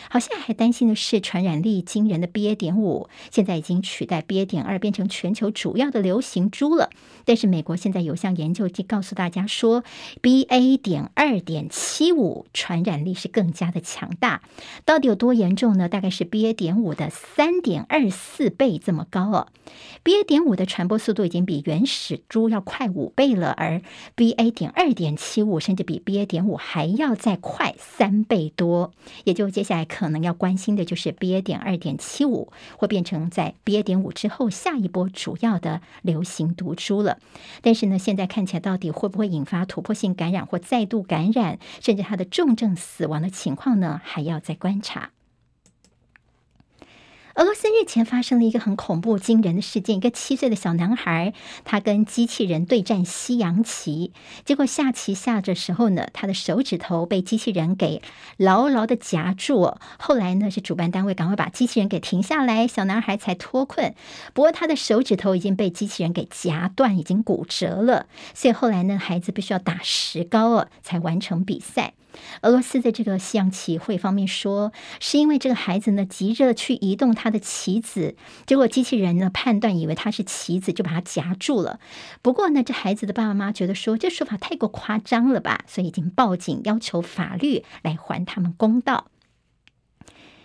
[0.09, 2.55] 好，现在还担心的是传染力惊人的 BA.
[2.55, 4.45] 点五，现在已经取代 BA.
[4.45, 6.89] 点二，变成全球主要的流行株了。
[7.25, 9.83] 但是美国现在有项研究就告诉大家说
[10.21, 10.77] ，BA.
[10.77, 14.41] 点二点七五传染力是更加的强大，
[14.85, 15.87] 到底有多严重呢？
[15.87, 16.53] 大概是 BA.
[16.53, 19.47] 点五的三点二四倍这么高哦。
[20.03, 20.23] BA.
[20.25, 23.81] 点五的传播速度已经比原始株要快五倍了，而
[24.15, 24.51] BA.
[24.51, 26.25] 点二点七五甚至比 BA.
[26.25, 28.91] 点五还要再快三倍多。
[29.23, 31.41] 也就接下来可能要关心的就是 BA.
[31.41, 33.81] 点二点七五会变成在 BA.
[33.81, 37.17] 点五之后下一波主要的流行毒株了。
[37.61, 45.12] 但是呢，现在看起来到底会不会引发突破性感染或再度感染，甚至它的重症死亡的情况呢，还要再观察。
[47.35, 51.33] 俄罗斯日前发生了一个很恐怖、惊人的事件：一个七岁的小男孩，
[51.65, 54.11] 他跟机器人对战西洋棋，
[54.45, 58.03] 结果下棋下着时候呢，他的手指头被机器人给
[58.37, 59.75] 牢牢的夹住。
[59.97, 63.95] 后来呢，是主办单位赶快把机器人给停下来，小男孩才脱困。
[64.35, 71.93] 不过他的手指头已经被机器人给夹断，已经骨折了，所以后来呢，孩子必须要打石膏哦，才完成比赛。
[72.41, 81.79] 俄罗斯的这个西洋棋会方面说，是因为这个孩子呢急着去移动他的棋子，结果机器人呢判断以为他是棋子，就把他夹住了。
[82.21, 89.07] 不过呢，这孩子的爸爸妈妈觉得说这说法太过夸张了吧，所以已经报警要求法律来还他们公道。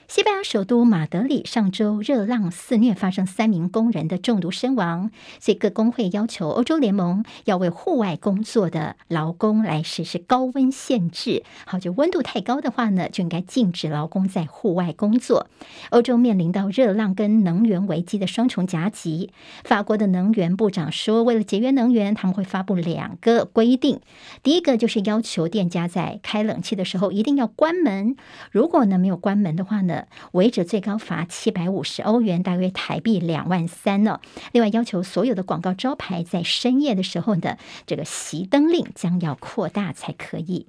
[0.08, 11.42] 西班牙首都马德里上周热浪肆虐，发生三名工人的中毒身亡，所以各工会要求欧洲联盟要为户外工作的劳工来实施高温限制。
[11.66, 15.46] 好，就温度太高的话呢，就应该禁止劳工在户外工作。
[15.90, 19.30] 欧洲面临到热浪跟能源危机的双重夹击。
[19.62, 24.00] 法国的能源部长说，为了节约能源，他们会发布两个规定。
[24.42, 28.16] 第一个就是要求店家在开冷气的时候一定要关门，
[28.50, 29.97] 如果呢没有关门的话呢，
[30.32, 34.20] 违者最高罚七百五十欧元，大约台币两万三呢。
[34.52, 37.56] 另外，要求所有的广告招牌在深夜的时候呢，
[37.86, 40.66] 这个熄灯令将要扩大才可以。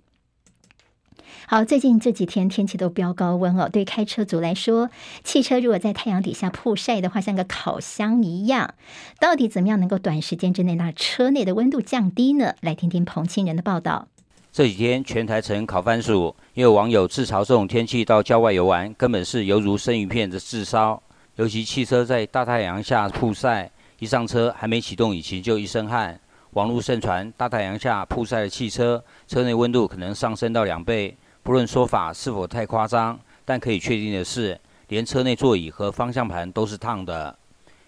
[1.46, 4.90] 好，最近这几天天气都飙高温哦，对开车族来说，
[5.24, 8.74] 汽车如果在太阳底下曝晒的话，像个烤箱一样。
[9.20, 12.56] 到底怎么样能够短时间之内让车内的温度降低呢？
[12.62, 14.08] 来听听彭清仁的报道。
[14.52, 21.02] 这几天全台城烤番薯，也有网友自嘲这种天气到郊外游玩，根本是犹如生鱼片的炙烧。
[21.36, 26.20] 尤其汽车在大太阳下曝晒，一上车还没启动引擎就一身汗。
[26.54, 31.16] 网络盛传大太阳下曝晒的汽车，车内温度可能上升到两倍。
[31.44, 37.38] 不论说法是否太夸张，但可以确定的是，连车内座椅和方向盘都是烫的。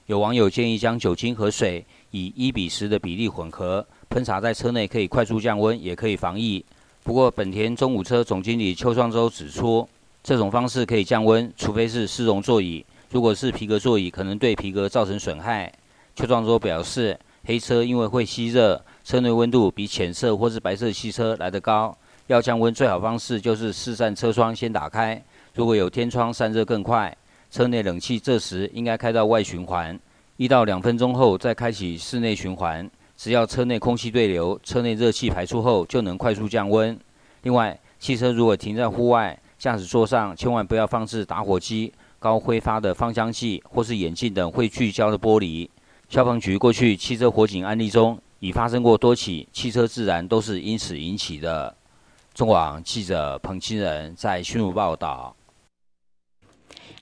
[0.05, 3.85] 有网友建议将酒精和水以一比十的比例混合。
[4.11, 6.63] 喷洒在车内可以快速降温，也可以防疫。
[7.01, 9.87] 不过，本田中古车总经理邱壮洲指出，
[10.21, 12.85] 这种方式可以降温，除非是丝绒座椅。
[13.09, 15.71] 如果是皮革座椅，可能对皮革造成损害。
[16.13, 21.97] 邱壮洲表示，黑车因为会吸热，车内温度比浅色或是白色汽车来得高。
[22.27, 25.23] 要降温，最好方式就是四扇车窗先打开。
[25.53, 27.15] 如果有天窗，散热更快。
[27.49, 29.97] 车内冷气这时应该开到外循环，
[30.35, 32.89] 一到两分钟后再开启室内循环。
[33.21, 36.99] 只要车内空气对流，车内热气排出后就能快速降温。
[37.43, 45.69] 另外，汽车如果停在户外，驾驶座上千万不要放置打火机、高挥发的芳香剂或是眼镜等会聚焦的玻璃。
[46.09, 51.75] 消防局过去汽车火警案例中已发生过多起汽车自燃，都是因此引起的。
[52.33, 55.35] 中广记者彭清仁在新闻报道。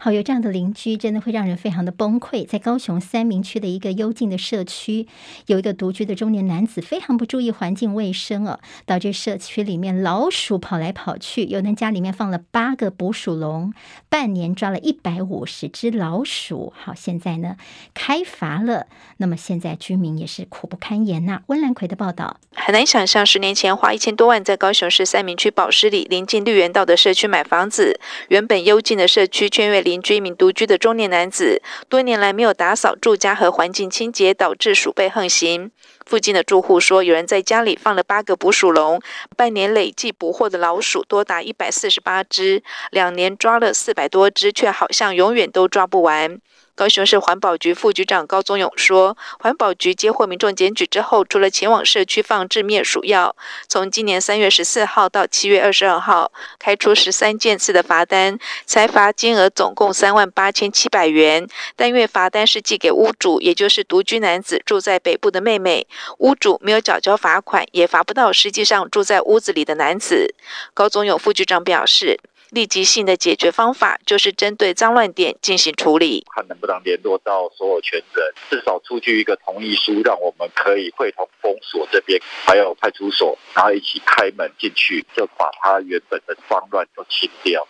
[0.01, 2.47] 好，有这样的邻居，真的会让人非常的崩溃。
[2.47, 5.09] 在高雄三民区的一个幽静的社区，
[5.47, 11.43] 有一个独居的中年男子，非常不注意环境卫生哦，导致社区里面老鼠跑来跑去。
[11.43, 13.73] 有人家里面放了八个捕鼠笼，
[14.07, 16.71] 半年抓了一百五十只老鼠。
[16.77, 17.57] 好，现在呢
[17.93, 35.71] 开罚了，那么现在居民也是苦不堪言呐、温兰奎的报道，很难想象，十年前花一千多万在高雄市三民区宝石里临近绿园道的社区买房子，原本幽静的社区，却因为邻居民独居的中年男子，多年来没有打扫住家和环境清洁，导致鼠辈横行。
[36.05, 39.01] 附近的住户说，有人在家里放了八个捕鼠笼，
[39.35, 46.39] 半年累计捕获的老鼠多达一百四十八只，两年抓了四百多只，却好像永远都抓不完。
[46.79, 53.35] 高雄市环保局副局长高宗勇说：“环保局接获民众检举之后，除了前往社区放置灭鼠药，
[53.67, 61.45] 从今年三月十四号到七月二十二号，开出十三件次的罚单，裁罚金额总共三万八千七百元。
[61.75, 65.85] 但因为罚单是寄给屋主，也就是独居男子住在北部的妹妹，
[66.19, 70.33] 屋主没有缴交罚款，也罚不到实际上住在屋子里的男子。”
[70.73, 72.21] 高宗勇副局长表示。
[72.51, 76.25] 立即性的解决方法就是针对脏乱点进行处理。
[76.35, 87.67] 看能不能联络到所有权人，至少出具一个同意书，让我们可以会同封锁这边，还有派出所，然后一起开门进去，就把它原本的脏乱都清掉，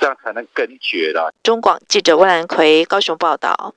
[0.00, 1.32] 这样才能根绝了。
[1.42, 3.74] 中广记者温兰奎高雄报道。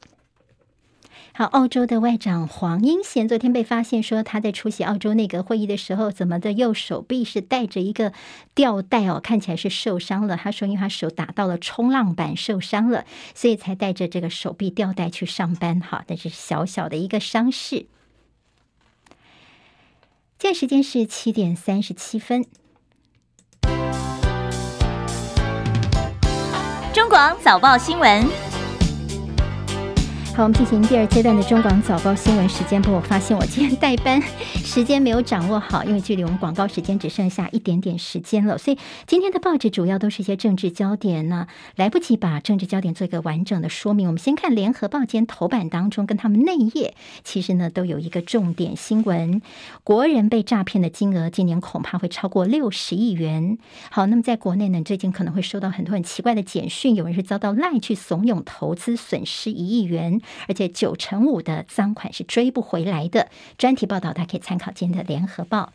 [1.35, 8.13] 好，澳洲的外长黄英贤昨天被发现说他在出席澳洲内阁会议的时候，怎么的右手臂是带着一个
[8.53, 10.37] 吊带哦，看起来是受伤了。
[10.37, 15.79] 他说，因为他手打到了冲浪板受伤了，所以才带着这个手臂吊带去上班。
[15.79, 17.87] 哈，但是小小的一个伤势。
[20.37, 22.45] 现在时间是七点三十七分。
[26.93, 28.52] 中广早报新闻。
[30.35, 32.81] 好，我们进行第二阶段的中广早报新闻时间。
[32.81, 34.19] 不过我发现我今天代班
[34.65, 44.07] 时间没有掌握好，因为距离我们广告时间只剩下一点点时间了，所以今天的报纸主要都是一些政治焦点呢，来不及把政治焦点做一个完整的说明。
[44.07, 49.39] 我们先看联合报间头版当中跟他们内页，其实呢都有一个重点新闻：
[49.83, 53.59] 国人被诈骗的金额今年恐怕会超过六十亿元。
[53.91, 60.21] 好，那么在国内呢，最近可能会收到很多很奇怪的简讯，有人是遭到赖去怂恿投资，损失一亿元。
[60.47, 63.29] 而且九成五的赃款是追不回来的。
[63.57, 65.71] 专题报道，大家可以参考今天的《联合报》。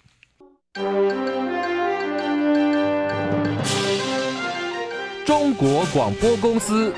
[5.24, 6.94] 中国广播公司。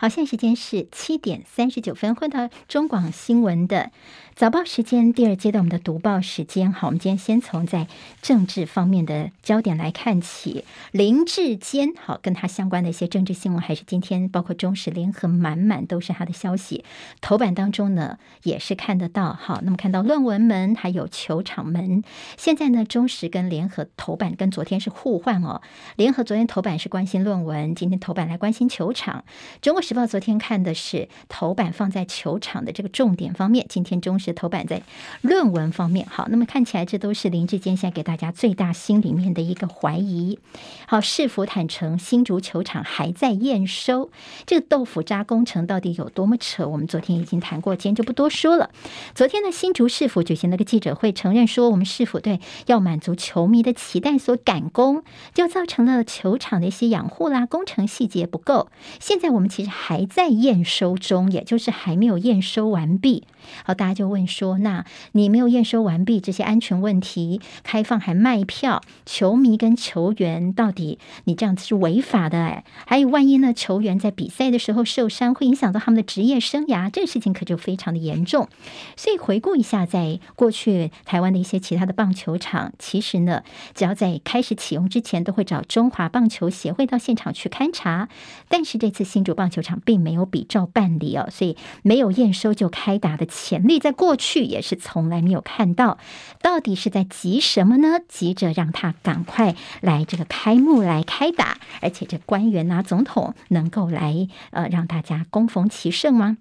[0.00, 3.90] 好，现在时间是七点三十九分，回到中广新闻的。
[4.38, 6.72] 早报时间，第二阶段我们的读报时间。
[6.72, 7.88] 好，我们今天先从在
[8.22, 10.64] 政治方面的焦点来看起。
[10.92, 16.84] 林志坚，好，跟他相关的一些政治新闻，还是今天包括中时联合满满都是他的消息。
[17.20, 19.32] 头版当中呢，也是看得到。
[19.32, 22.04] 好，那么看到论文门，还有球场门。
[22.36, 25.62] 现在呢，中时跟联合头版跟昨天是互换哦。
[25.96, 29.24] 联合昨天头版是关心论文，今天头版来关心球场。
[29.60, 34.27] 中国时报昨天看的是头版放在球场的这个重点方面，今天中时。
[34.28, 34.82] 的头版在
[35.22, 40.38] 论文方面，好，那么看起来这都是林志坚现在给大家最大心里面的一个怀疑。
[40.86, 44.10] 好，市府坦承新竹球场还在验收，
[44.46, 46.66] 这个豆腐渣工程到底有多么扯？
[46.68, 48.70] 我们昨天已经谈过，今天就不多说了。
[49.14, 55.02] 昨天呢新竹市府举行了个记者会，承认说我们市府对要满足球迷的期待所赶工，
[55.34, 58.68] 就造成了球场的一些养护啦、工程细节不够。
[59.00, 63.24] 现在我们其实还在验收中，也就是还没有验收完毕。
[63.64, 72.64] 好，大家就问说，那你没有验收完毕这些安全问题，开放还卖票，球迷跟球员到底你这样子是违法的哎？
[72.86, 78.48] 还有万一呢，球员在比赛的时候受伤，会影响到他们的职业生涯，这个事情可就非常的严重。
[78.96, 83.42] 所以回顾一下，在过去台湾的一些其他的棒球场，其实呢，
[83.74, 88.08] 只要在开始启用之前，都会找中华棒球协会到现场去勘察。
[88.48, 93.26] 但是这次新竹棒球场并没有比照办理哦，所以没有验收就开打的。
[93.40, 95.98] 潜力在过去也是从来没有看到，
[96.42, 98.00] 到底是在急什么呢？
[98.08, 106.38] 急着让他赶快来这个开幕来开打，而且这官员啊、总统能够来呃让大家恭逢其盛吗？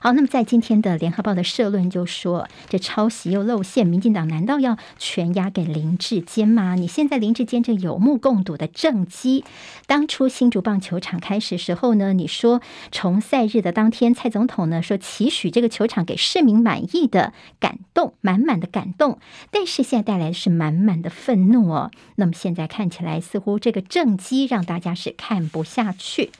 [0.00, 6.74] 好，那么在今天的联合报的社论就说，这抄袭又露馅，民进党难道要全押给林志坚吗？
[6.74, 9.44] 你现在林志坚这有目共睹的政绩，
[9.86, 12.60] 当初新竹棒球场开始时候呢，你说
[12.92, 19.18] 从赛日的当天，蔡总统呢说期许这个球场给市民满意的感动，满满的感动，
[19.50, 21.90] 但是现在带来的是满满的愤怒哦。
[22.16, 26.30] 那么现在看起来似乎这个政绩让大家是看不下去。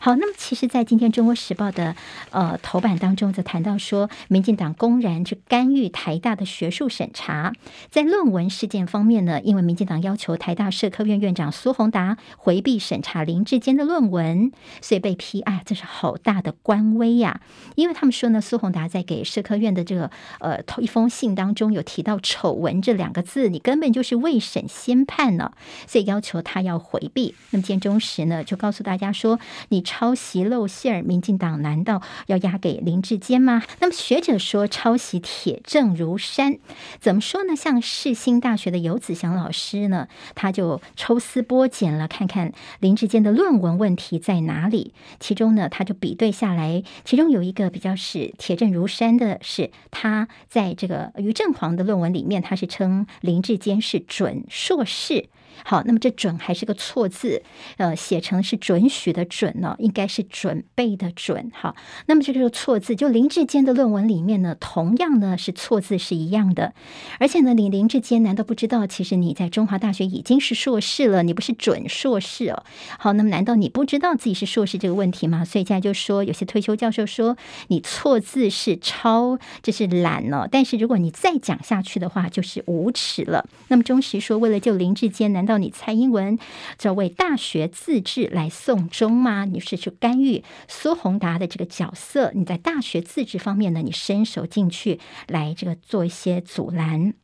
[0.00, 1.96] 好，那么其实，在今天《中国时报》的
[2.30, 7.52] 呃头版当中，则谈到说，民进党公然去干预台大的学术审查。
[7.90, 15.40] 在论文事件方面呢，因为民进党要求台大社科院院长苏宏达回避审查林志坚的论文，所以被批。
[15.42, 17.40] 哎，这是好大的官威呀！
[17.76, 25.52] 因为他们说呢，苏宏达在给社科院的这个呃一封信当中有提到“丑闻”这两个字，你根本就是未审先判呢，
[25.86, 27.34] 所以要求他要回避。
[27.50, 29.38] 那么建中时呢，就告诉大家说，
[29.68, 29.84] 你。
[29.84, 33.60] 抄袭露馅儿，民进党难道要押给林林志坚吗？
[33.80, 36.58] 那么学者说抄袭铁证如山，
[37.00, 37.56] 怎么说呢？
[37.56, 44.94] 像世新大学的游子祥老师呢，他就抽丝剥茧了，看看林志坚的论文问题在哪里。
[45.18, 55.26] 其中呢，他就比对下来，其中有一个比较是铁证如山的是，他在这个于正煌的论文里面，他是称林志坚是准硕士。
[55.62, 57.42] 好，那么这准还是个错字，
[57.76, 61.50] 呃，写成是准许的准呢，应该是准备的准。
[61.54, 61.76] 好，
[62.06, 66.74] 那么这个错字，就林志坚的论文里面呢，同样呢是错字是一样的。
[67.18, 72.64] 而且呢，你林志坚难道不知道，其实你在中华大学已经是硕士了，你不是准硕士哦。
[72.98, 75.44] 好，那么难道你不知道自己是硕士这个问题吗？
[75.44, 77.36] 所以现在就说，有些退休教授说
[77.68, 80.48] 你错字是抄，这是懒了。
[80.50, 83.46] 但是如果你再讲下去的话，就是无耻了。
[83.68, 86.38] 那么中石说，为了救林志坚，难道你蔡英文
[86.78, 89.44] 就为大学自治来送终吗？
[89.44, 92.32] 你是去干预苏宏达的这个角色？
[92.34, 93.80] 你在大学自治方面呢？
[93.82, 97.14] 你伸手进去来这个做一些阻拦？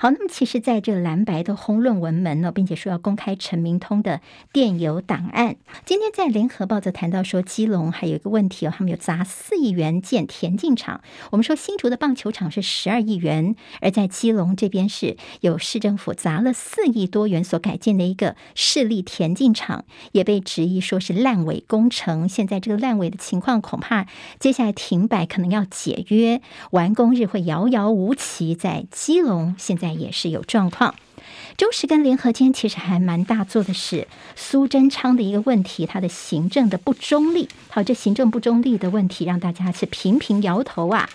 [0.00, 4.20] 好，那么其实，在这蓝白的轰论文门呢，并且说要公开陈明通的
[4.52, 5.56] 电邮档案。
[5.84, 11.00] 今天在联合报则谈到说，基隆还有一个问题哦，他们有砸四亿元建田径场。
[11.32, 22.28] 我们说新竹的棒球场是十二亿元，而在基隆这边是有市政府砸了四亿多元所改建的一个市立田径场，也被质疑说是烂尾工程。
[22.28, 24.06] 现在这个烂尾的情况，恐怕
[24.38, 26.40] 接下来停摆可能要解约，
[26.70, 28.54] 完工日会遥遥无期。
[28.54, 29.87] 在基隆现在。
[29.94, 30.94] 也是有状况。
[31.56, 37.48] 中时跟联合间其实还蛮大做的是苏贞昌的一个问题，他的行政的不中立。
[37.68, 41.08] 好，这行政不中立的问题让大家是频频摇头啊。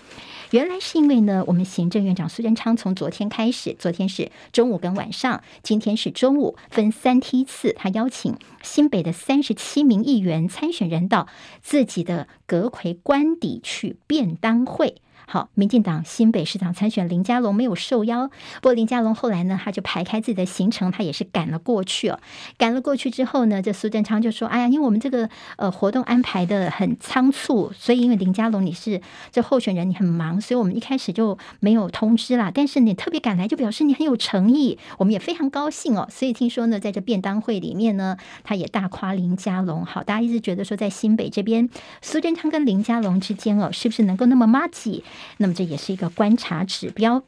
[0.50, 11.26] 原来是因为呢，我们行政院长苏贞昌从昨天开始，昨天是中午跟晚上，今天是中午，分三梯次，他邀请新北的三十七名议员参选人到
[11.62, 14.96] 自己的阁揆官邸去便当会。
[15.26, 22.18] 好，民进党新北市长参选林佳龙没有受邀，不过林佳龙后来呢，他就排开自己的行程，他也是赶了过去哦。
[22.58, 29.00] 赶了过去之后呢，这苏贞昌就说：“哎呀，因为我们这个呃活动安排的很仓促，所以因为林佳龙你是
[29.32, 32.52] 这候选人，你很忙，所以我们一开始就没有通知啦。
[32.54, 36.06] 但是你特别赶来，就表示你很有诚意，我们也非常高兴哦。
[36.10, 39.84] 所以听说呢，在这便当会里面呢，他也大夸林佳龙。
[39.84, 41.68] 好，大家一直觉得说，在新北这边，
[42.02, 45.02] 苏贞昌跟林佳龙之间哦，是不是能够那么默契？
[45.38, 47.22] 那么这也是一个观察指标。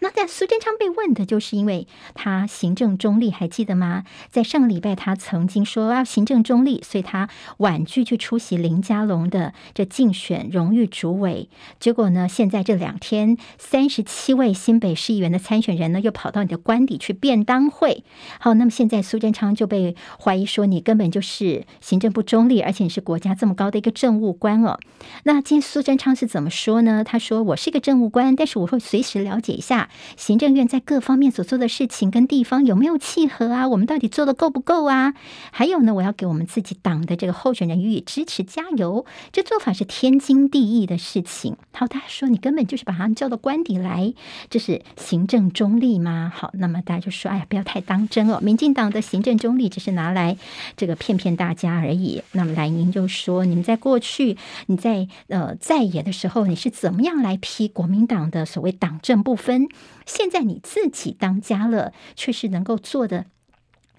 [0.00, 4.04] 那在苏贞昌被问的就是因为他行政中立，还记得吗？
[4.30, 7.28] 在上个礼拜，他曾经说要行政中立，所以他
[7.58, 11.48] 婉拒去出席林佳龙的这竞选荣誉主委。
[11.78, 18.04] 结果呢，现在这两天，三十七位新北市议员的参选人呢，又跑到你的官邸去便当会。
[18.38, 24.78] 好，那么现在苏贞昌就被怀疑说你根本就是行政不中立，而且你是国家这么高的一个政务官哦。
[25.24, 27.04] 那今天苏贞昌是怎么说呢？
[27.04, 29.69] 他说：“我是一个政务官，但是我会随时了解一下。”
[30.16, 33.68] 行政院在各方面所做的事情跟地方有没有契合啊？
[33.68, 35.14] 我们到底做的够不够啊？
[35.50, 39.04] 还有呢，我要给我们自己党的这个候选人予以支持加油。
[39.32, 41.56] 这做法是天经地义的事情。
[41.72, 44.12] 好，大家说你根本就是把他们叫到官邸来，
[44.48, 46.32] 这是行政中立吗？
[46.34, 48.40] 好，那么大家就说，哎呀，不要太当真哦。
[48.40, 50.36] 民进党的行政中立只是拿来
[50.76, 52.22] 这个骗骗大家而已。
[52.32, 59.59] 那么蓝营就说，你们在过去你在呃在野的时候，你是怎么样来批国民党的所谓党政不分？
[60.06, 63.26] 现在你自己当家了，却是能够做的。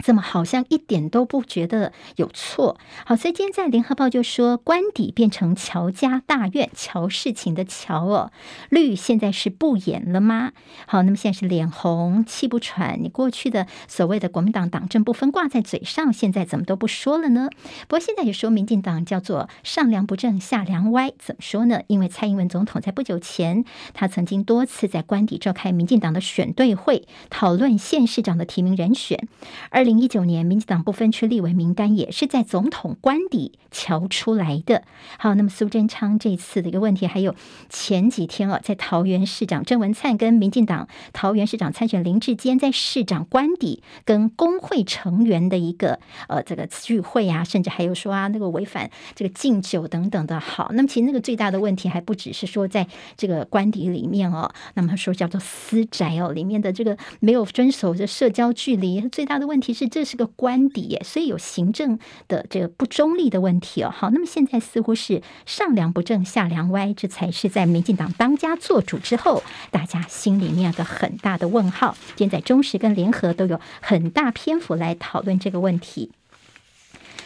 [0.02, 2.76] 怎么好像一点都不觉得有错？
[3.06, 8.32] 好，所以今天在联合报就说，官邸变成乔家大院，乔事情的乔哦，
[8.68, 10.50] 绿现在是不演了吗？
[10.86, 17.48] 好，那么现在是脸红气不喘，你过去的所谓的国民党党政不分挂在嘴上，现在怎么都不说了呢？
[17.86, 21.82] 不过现在也说民进党叫做上梁不正下梁歪，怎么说呢？
[21.86, 29.28] 因为蔡英文总统在不久前，他曾经多次在官邸召开民进党的选对会，讨论县市长的提名人选，
[29.70, 29.91] 二零。
[29.92, 34.84] 零一九年，民进党不分区立委名单也是在总统官邸瞧出来的。
[35.18, 37.34] 好，那么苏贞昌这次的一个问题，还有
[37.68, 50.40] 前几天啊，在桃园市长郑文灿跟民进党桃园市长参选林志坚在市长官邸跟工会成员的一个呃这个聚会啊，甚至还有说啊那个违反这个禁酒等等的。
[50.40, 52.88] 好，那么其实那个最大的问题还不只是说在
[53.18, 59.81] 这个官邸里面哦，那么说叫做私宅哦，里面的这个没有遵守这社交距离，最大的问题是。
[59.88, 63.90] 这是个官邸耶，所以有行政的这个不中立的问题哦。
[63.94, 71.96] 好，那么现在似乎是上梁不正下梁歪，这才是在民进党当家做主之后，大家心里面有个很大的问号。
[72.16, 76.10] 现在中时跟联合都有很大篇幅来讨论这个问题。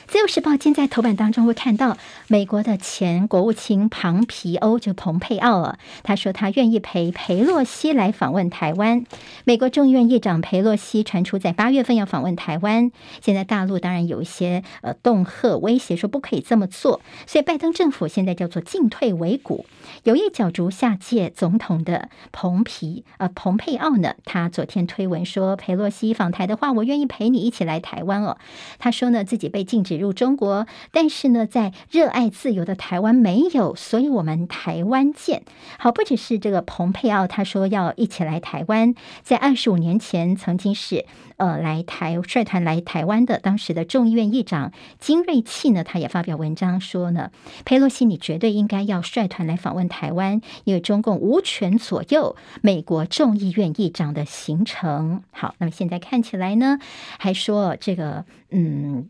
[0.08, 1.96] 自由时报今在头版当中会看到
[2.28, 9.04] 美国的前国务卿庞皮欧就蓬佩奥啊，他说他愿意陪裴洛西来访问台湾。
[9.44, 19.66] 美国众议院议长裴洛西传出在八月份要访问台湾，现在大陆当然有一些呃恫吓威胁说不可以这么做，所以拜登政府现在叫做进退维谷。
[20.04, 28.38] 有意角逐下届总统的蓬皮呃蓬佩奥呢，他昨天推文说裴洛西访台的话，我愿意陪你一起来台湾哦。
[28.78, 35.42] 他说呢自己被禁止入中国，但是呢在热爱自由的台湾没有，所以我们台湾见。
[35.78, 41.04] 好，不只是这个蓬佩奥，他说要一起来台湾，在二十五年前曾经是
[41.36, 47.30] 呃来台率团来台湾的当时的众议院议长金瑞气呢，他也发表文章说呢，
[47.64, 55.22] 佩洛西你绝对应该要率团来访问台湾，因为中共无权左右美国众议院议长的行程。
[55.30, 56.78] 好，那么现在看起来呢，
[57.18, 59.08] 还说这个嗯。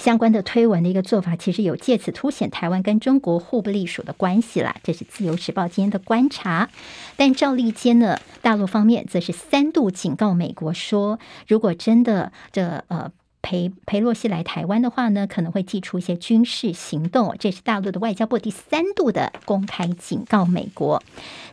[0.00, 4.74] 相关的推文的一个做法，其实有借此凸显台湾跟中国互不隶属的关系啦。
[4.82, 6.70] 这是自由时报今天的观察。
[7.16, 13.12] 但赵立坚呢，大陆方面则是三度警告美国说，如果真的这呃。
[13.42, 17.34] 裴裴洛西来台湾的话呢，可能会祭出一些军事行动。
[17.38, 21.02] 这是大陆的外交部第三度的公开警告美国。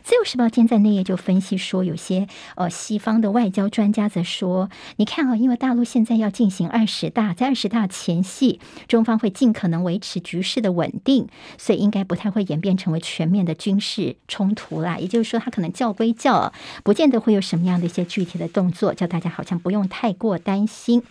[0.02, 11.26] 自由时报今天在内页就分析说，有些呃西方的外交专家则说，你看啊，因为大陆现在要进行二十大，在二十大前夕，中方会尽可能维持局势的稳定，
[11.58, 14.98] 所以应该不太会演变成为全面的军事冲突啦。
[14.98, 21.02] 也就是说，他可能叫归叫，不见得会有什么样的一些具体的动作，叫大家好像不用太过担心。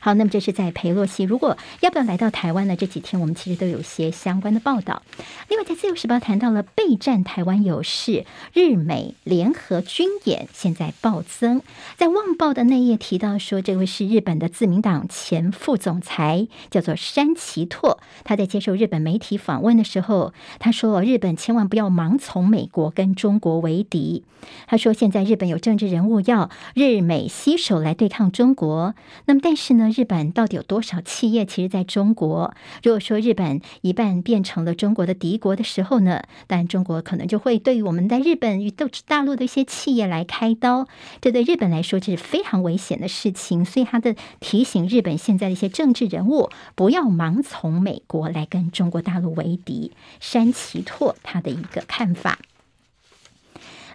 [0.00, 2.76] 好，那么这是在裴洛西如果要不要来到台湾呢？
[2.76, 5.02] 这几天我们其实都有些相关的报道。
[5.48, 11.62] 另外，在自由时报谈到了备战台湾有事，日美联合军演现在暴增。
[11.96, 18.00] 在《旺报》的那页提到说，这位是日本的自民党前副总裁，叫做山崎拓。
[18.24, 24.24] 他在接受日本媒体访问的时候，他说：“日本千万不要盲从美国跟中国为敌。”
[24.66, 28.94] 他说：“现在日本有政治人物要日美携手来对抗中国。”
[29.26, 29.88] 那么，但是是呢？
[29.94, 31.46] 日本到底有多少企业？
[31.46, 32.52] 其实在中国，
[32.82, 38.72] 如果说日本一半变成了中国的敌国的时候呢，但中国可能就会对于我们在日本与
[39.06, 40.88] 大陆的一些企业来开刀，
[41.20, 43.64] 这对日本来说这是非常危险的事情。
[43.64, 49.92] 所以他的提醒日本现在的一些政治人物不要盲从美国来跟中国大陆为敌。
[50.18, 52.40] 山崎拓他的一个看法。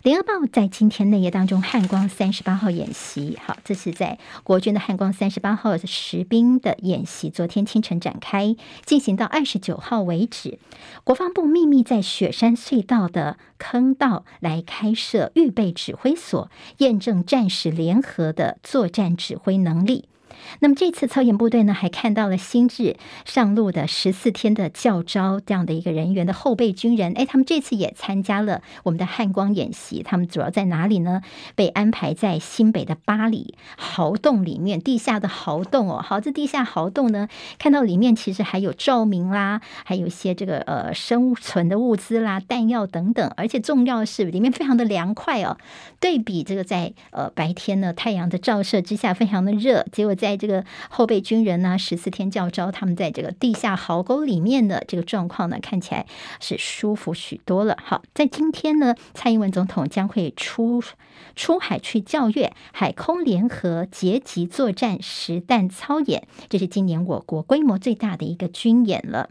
[0.03, 10.59] 联合报在今天内页当中，汉光三十八号演习，好，这是在国军的汉光三十八号实兵的演习，昨天清晨展开，进行到二十九号为止。
[11.03, 20.07] 国防部秘密在雪山隧道的坑道来开设预备指挥所，验证战时联合的作战指挥能力。
[20.59, 22.95] 那么这次操演部队呢，还看到了新制
[23.25, 30.03] 上路的十四天的教招这样的一个人员的后备军人，哎，他们这次也参加了我们的汉光演习。
[30.03, 31.21] 他们主要在哪里呢？
[31.55, 36.01] 被安排在新北的八里壕洞里面，地下的壕洞哦。
[36.01, 37.27] 好，这地下壕洞呢，
[37.57, 45.57] 看到里面其实还有照明啦，还有一些这个呃生存的物资啦、弹药等等，而且重要的是里面非常的凉快哦。
[45.99, 56.05] 对比这个在呃白天呢，太阳的照射之下非常的热，结果在这个后备军人呢，十四天教招，他们在这个地下壕沟里面的这个状况呢，看起来
[56.39, 57.77] 是舒服许多了。
[57.83, 60.81] 好，在今天呢，蔡英文总统将会出
[61.35, 69.29] 出海去教阅海空联合结集作战实弹操演，这是今年我国规模最大的一个军演了。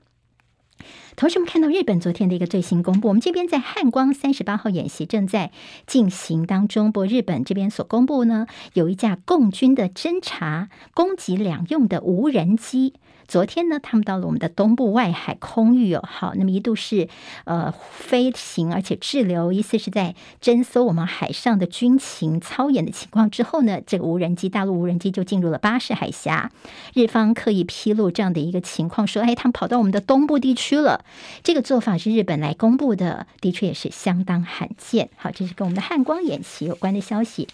[1.17, 5.51] 同学，们看到日本昨天的一个最新公布，我们这边在汉光三十八号演习正在
[5.87, 6.93] 进行当中。
[6.93, 12.95] 不过，日本这边所公布呢，有一架共军的侦察、攻击两用的无人机。
[13.29, 17.09] 昨天呢，他们到了我们的东部外海空域哦，好，那么一度是
[17.45, 26.51] 呃飞行，而且滞留，意思是在侦搜我们海上的军情操演的情况之后呢，这个无人机大陆无人机就进入了巴士海峡。
[26.95, 31.05] 日方刻意披露这样的一个情况，说，哎，他们跑到我们的东部地区了。
[31.43, 35.11] 这个做法是日本来公布的，的确也是相当罕见。
[35.17, 37.49] 好，这是跟我们的汉光演习有关的消息。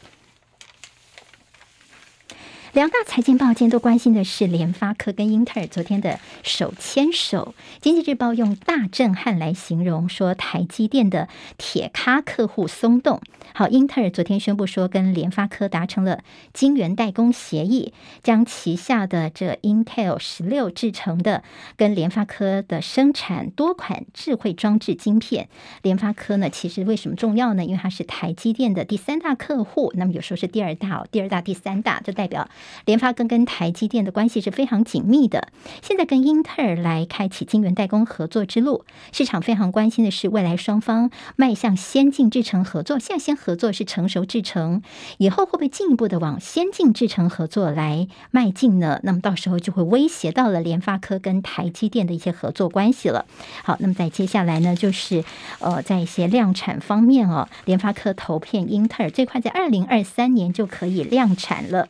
[2.72, 7.54] 两大财经报今天都关心的是联发科跟英特尔昨天的手牵手。
[7.82, 13.20] 经济日报用大震撼来形容，说台积电的铁咖客户松动。
[13.54, 16.22] 好，英特尔昨天宣布说跟联发科达成了
[16.54, 17.92] 晶圆代工协议，
[18.22, 21.42] 将旗下的这 Intel 十六制成的
[21.76, 25.48] 跟联发科的生产多款智慧装置晶片。
[25.82, 27.64] 联发科呢，其实为什么重要呢？
[27.64, 32.48] 因为它是台积电的第三大客户，那么有时候是第二大哦，第二大、第三大，就代表。
[32.86, 35.48] 联发科跟台积电的关系是非常紧密的。
[35.82, 42.98] 现在跟英特尔来开启晶圆代工合作之路，市场非常关心的是未来双方迈向先进制程合作。
[42.98, 44.82] 现在先合作是成熟制程，
[45.18, 49.00] 以后会不会进一步的往先进制程合作来迈进呢？
[49.02, 53.26] 那么到时候就会威胁到了联发科跟台积电的一些合作关系了。
[53.64, 55.24] 好，那么在接下来呢，就是
[55.58, 61.88] 呃，在一些量产方面哦，联发科投片英特尔，最快在二零二三年就可以量产了。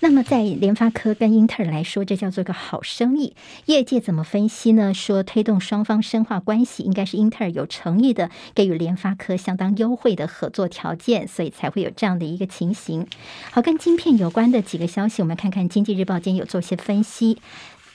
[0.00, 3.34] 那么，在联发科跟英特尔来说，这叫做个好生意。
[3.66, 4.92] 业界怎么分析呢？
[4.92, 13.06] 说推动双方深化关系，应该是英特尔有诚意的给予联发科相当优惠的合作条件，所以才会有这样的一个情形。
[13.50, 17.38] 好，跟晶片有关的几个消息，我们看看《经济日报》间有做些分析。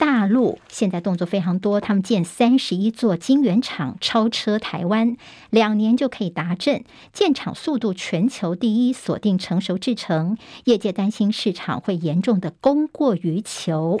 [0.00, 5.18] 大陆现在动作非常多，他们建三十一座晶圆厂，超车台湾，
[5.50, 10.38] 两年就可以达阵，建厂速度全球第一，锁定成熟制程。
[10.64, 14.00] 业界担心市场会严重的供过于求。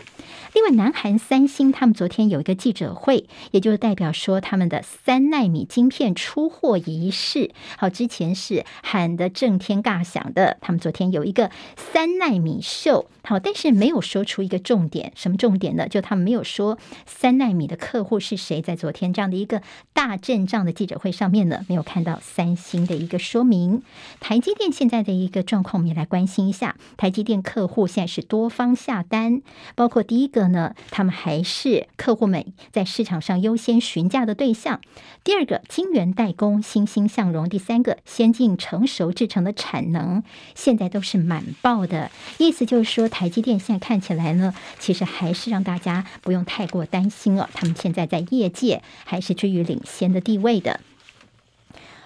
[0.54, 15.86] 另外，南韩三星他们昨天有一个记者会，也就是代表说他们的三奈米晶片出货仪式，好，之前是喊得震天尬响的，他们昨天有一个三奈米秀，好，但是没有说出一个重点，什么重点呢？
[15.90, 19.60] 就他们没有说三奈米的客户是谁，在昨天这样的一个
[19.92, 23.82] 大阵仗的记者会上面呢，没有看到三星的一个说明。
[24.20, 26.76] 台积电现在的一个状况，我们也来关心一下。
[26.96, 29.42] 台积电客户现在是多方下单，
[29.74, 34.78] 包括第一个呢，他们还是客户们在市场上优先询价的对象；
[35.24, 40.22] 第二个，晶圆代工欣欣向荣；第三个，先进成熟制程的产能
[40.54, 42.10] 现在都是满爆的。
[42.38, 50.78] 意思就是说，台积电现在看起来呢，其实还是让大家不用太过担心哦，他们现在在业界还是居于领先的地位的。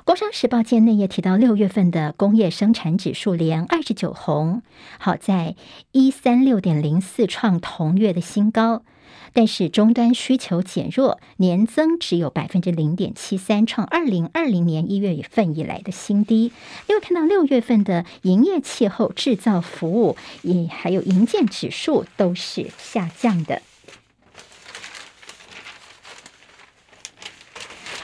[0.05, 4.63] 工商时报界内页提到，六月份的工业生产指数连二十九红，
[4.99, 5.57] 好在
[5.93, 8.83] 一三六点零四创同月的新高。
[9.35, 16.53] 但是终端需求减弱，年增只有百分之零点七三，创二零二零年一月份以来的新低。
[16.89, 23.61] 因为看到六月份的营业气候、制造服务也还有营建指数都是下降的。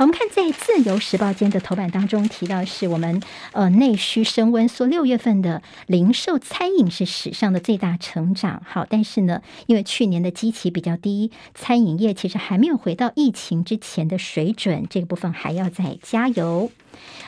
[0.00, 3.20] 我们看在《自由时报》间的头版当中提到，是我们
[3.52, 8.62] 呃内需升温，说六月份的零售餐饮是史上的最大成长。
[8.66, 16.70] 好，但是呢，因为去年的基期比较低，餐饮业其实还没有回到疫情之前的水准，这个部分还要再加油。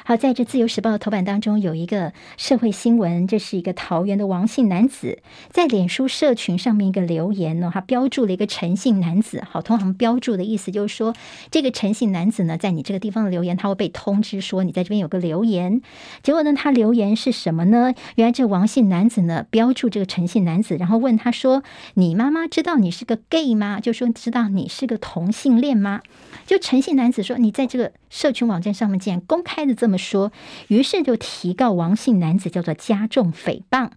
[0.04, 9.44] 好，在这《自由时报》的头版当中有一个社会新闻，这是一个桃园的王姓男子在脸书社群上面一个留言呢，他标注了一个陈姓男子。
[9.48, 11.14] 好，通常标注的意思就是说，
[11.52, 15.80] 这个陈姓男子呢，在你这个地方的留言，他会被通知说你在这边有个留言。
[16.22, 17.94] 结果呢，他留言是什么呢？
[18.16, 21.62] 原来这王姓男子呢，标注这个陈姓男子，然后问他说
[21.94, 23.78] ：“你妈妈知道你是个 gay 吗？
[23.78, 26.00] 就说知道你是个同性恋吗？”
[26.44, 30.32] 就陈姓男子说：“你在这个社群网站上面竟然公开的这么。”说，
[30.66, 33.92] 于是就提告王姓男子叫做加重诽谤。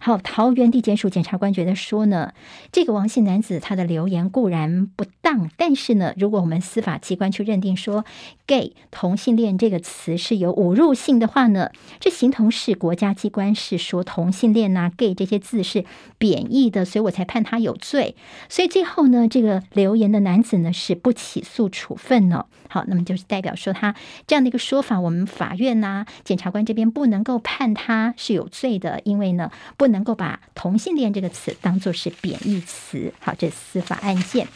[0.00, 2.32] 好，桃园地检署检察官觉得说呢，
[2.70, 8.04] 这个王姓男子他的留言固然不当，但是呢，如果我们司法机关去认定说
[8.46, 15.84] “gay” 同性恋这个词是有侮辱性的话呢，这形同是国家机关是说同性恋呐、“gay” 这些字是
[16.18, 18.14] 贬义的，所以我才判他有罪。
[18.48, 22.46] 所以最后呢，这个留言的男子呢是不起诉处分呢。
[22.68, 23.94] 好，那么就是代表说他
[24.26, 29.50] 这样的一个说法，我们法院呐、检察官这边不能够判他是有罪的，因为呢。
[29.76, 33.12] 不能够把同性恋这个词当作是贬义词。
[33.20, 34.48] 好，这司法案件。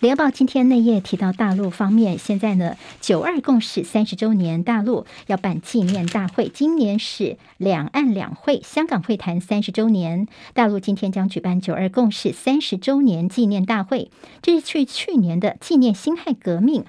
[0.00, 6.50] 联合报今天内页提到，大陆方面现在呢，九二共识三十周年，大陆要办纪念大会。
[6.50, 14.10] 今年是两岸两会，香港会谈三十周年，大陆今天将举办九二共识三十周年纪念大会。
[14.42, 16.84] 这是去去年的纪念辛亥革命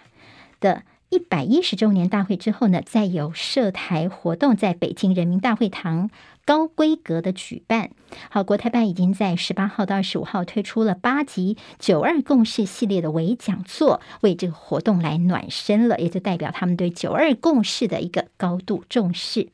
[0.59, 6.09] 的一百一十周年大会之后呢，再有涉台活动在北京人民大会堂。
[6.45, 7.89] 高规格的举办，
[8.29, 19.49] 好，国台办已经在十八号到二十五号推出了八集“九二共识”系列的微讲座，为这个活动来暖身了，也就代表他们对“九二共识”的一个高度重视。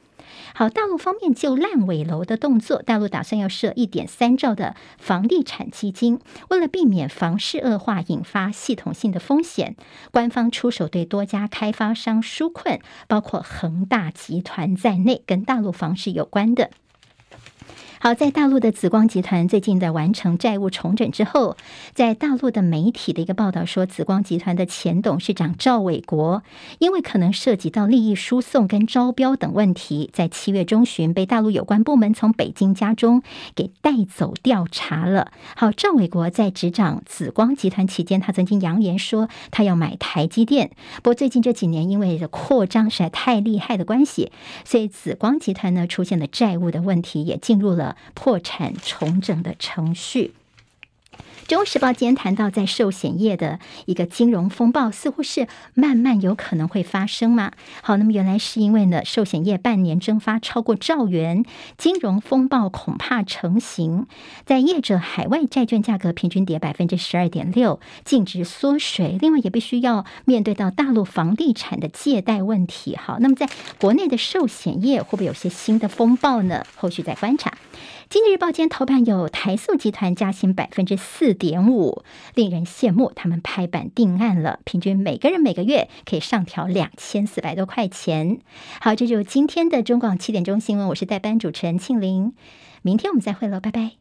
[0.54, 6.20] 好，大陆方面就烂尾楼的动作，大陆打算要设一点三兆的房地产基金，
[6.50, 9.76] 为了避免房市恶化引发系统性的风险，
[10.12, 16.72] 官方出手对多家开发商纾困，包括恒大集团在内，跟大陆房市有关的。
[18.04, 21.56] 好，在大陆的紫光集团最近的完成债务重整之后，
[21.94, 26.42] 在大陆的媒体的一个报道说，紫光集团的前董事长赵伟国，
[26.80, 33.22] 因为可能涉及到利益输送跟招标等问题，在七月中旬被大陆有关部门从北京家中
[33.54, 35.32] 给带走调查了。
[35.56, 40.72] 好，赵伟国在执掌紫光集团期间，他曾经扬言说他要买台积电，
[41.04, 44.32] 不过最近这几年因为扩张实在太厉害的关系，
[44.66, 47.91] 所以紫光集团呢出现了债务的问题，也进入了。
[48.14, 50.34] 破产重整的程序。
[51.52, 57.52] 《中时报》今天谈到，在寿险业的一个金融风暴，似乎是慢慢有可能会发生吗？
[57.82, 61.44] 好，那么原来是因为呢，寿险业半年蒸发超过兆元，
[61.78, 64.08] 金融风暴恐怕成型。
[64.46, 69.18] 在业者海外债券价格平均跌百分之十二点六，净值缩水。
[69.20, 72.96] 另外，也必须要面对到大陆房地产的借贷问题。
[72.96, 76.64] 好，那么在国内的寿险业会不会有些新的风暴呢？
[76.78, 77.50] 后续再观察。
[78.12, 82.04] 《经济日报》间头版有台塑集团加薪百分之四点五，
[82.36, 83.10] 令人羡慕。
[83.16, 88.40] 他们拍板定案了，平均每个人每个月可以上调两千四百多块钱。
[88.82, 90.90] 好，这就是今天的中广七点钟新闻。
[90.90, 92.34] 我是代班主持人庆玲，
[92.82, 94.01] 明天我们再会喽，拜拜。